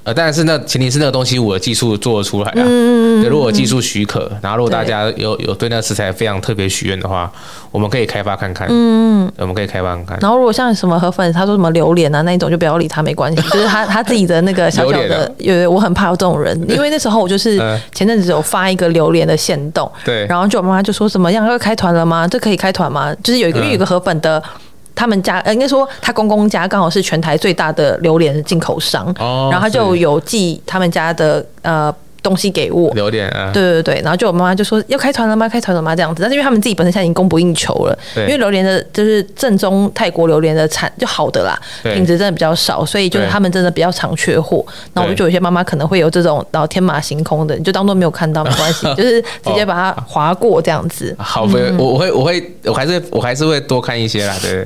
[0.03, 2.63] 呃，但是那前提是那个东西我的技术做得出来啊。
[2.65, 7.31] 嗯，对，如果技术许可，然后如果大家有有对那个食材非常特别许愿的话，
[7.71, 8.67] 我们可以开发看看。
[8.69, 10.17] 嗯，我们可以开发看看。
[10.21, 13.41] 然后如果像什么河粉，他说什么榴莲啊那一种，就不要理他，没关系。
[13.49, 17.57] 就是他 他自己的那个小小的，有、啊、我很怕有这种人，因为那时候我就是
[17.93, 22.27] 前阵子有发一个榴莲的限动，对，然后就我妈妈就说什么样要开团了吗？
[22.27, 23.15] 这可以开团吗？
[23.23, 24.43] 就是有一个有一个河粉的。
[24.95, 31.93] 他们家呃，应该说他公公家刚好是全台最大的榴莲进口商，哦，然后他就有寄他们家的呃。
[32.23, 35.47] 东西给我榴莲啊，对对对，然后就我妈妈就说要开团了吗？
[35.47, 35.93] 开团了吗？
[35.93, 44.65] 这样子，但是因为他们自己本身现在已经供不应求了，因为榴莲的就是正宗泰国榴莲的产就好的啦，品质真的比较少，所以就是他们真的比较常缺货。
[44.93, 51.13] 那我就觉得有些妈妈可能会有这种然后天马行空的，你就当做没有看到没关系， 就是直接把它划过这样子。
[51.19, 54.65] 好，我我会我会我还是我还是会多看一些啦，对。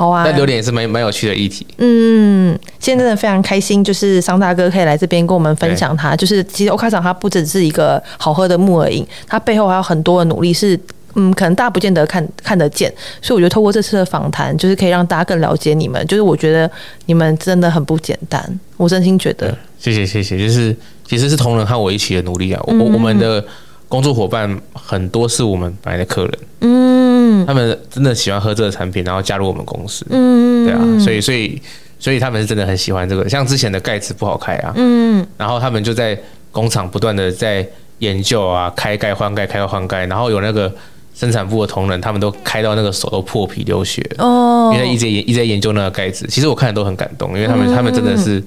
[0.00, 1.66] 好啊，那榴莲也是蛮蛮有趣的议题。
[1.76, 10.80] 嗯，现在真的非常开心，就是桑大哥可以来这边跟我们分享他，就是其实欧卡桑它不只是一个好喝的木耳饮，它背后还有很多的努力是，是
[11.16, 12.90] 嗯，可能大家不见得看看得见。
[13.20, 16.02] 所以我觉得透过这次的访谈，就是可以让大家更了解你们。
[16.06, 16.70] 就是我觉得
[17.04, 19.54] 你们真的很不简单，我真心觉得。
[19.78, 20.74] 谢谢谢谢，就是
[21.06, 23.44] 其实是同仁和我一起的努力啊，我、嗯、我们的。
[23.90, 31.60] 工作伙伴很多是我们本来的客人，嗯，他们真的喜欢喝这个产品，然后加入我们公司，嗯，对啊，所以所以
[31.98, 33.28] 所以他们是真的很喜欢这个。
[33.28, 36.16] 像之前的盖子不好开啊，嗯，然后他们就在
[36.52, 37.66] 工厂不断的在
[37.98, 40.72] 研究啊，开盖换盖，开盖换盖，然后有那个
[41.12, 46.28] 生产部的同仁，他们都开到那个手都破皮流血哦，因为一直研一直在研究那个盖子。
[46.28, 48.40] 其实我看的都很感动，因为他们他们真的是。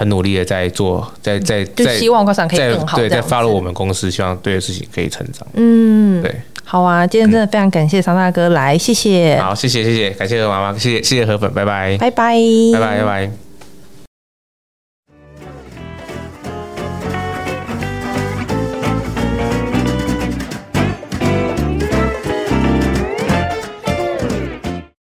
[0.00, 2.96] 很努力的在做，在在在，希望快闪可以更好。
[2.96, 5.46] 对，在发入我们公司，希望对的事情可以成长。
[5.52, 9.38] 嗯，对，好啊，今天真的非常感谢常大哥来，谢谢。
[9.38, 12.34] 好，谢谢谢谢，感谢何妈妈，谢谢谢谢何粉，拜拜，拜拜，
[12.72, 13.49] 拜拜拜拜。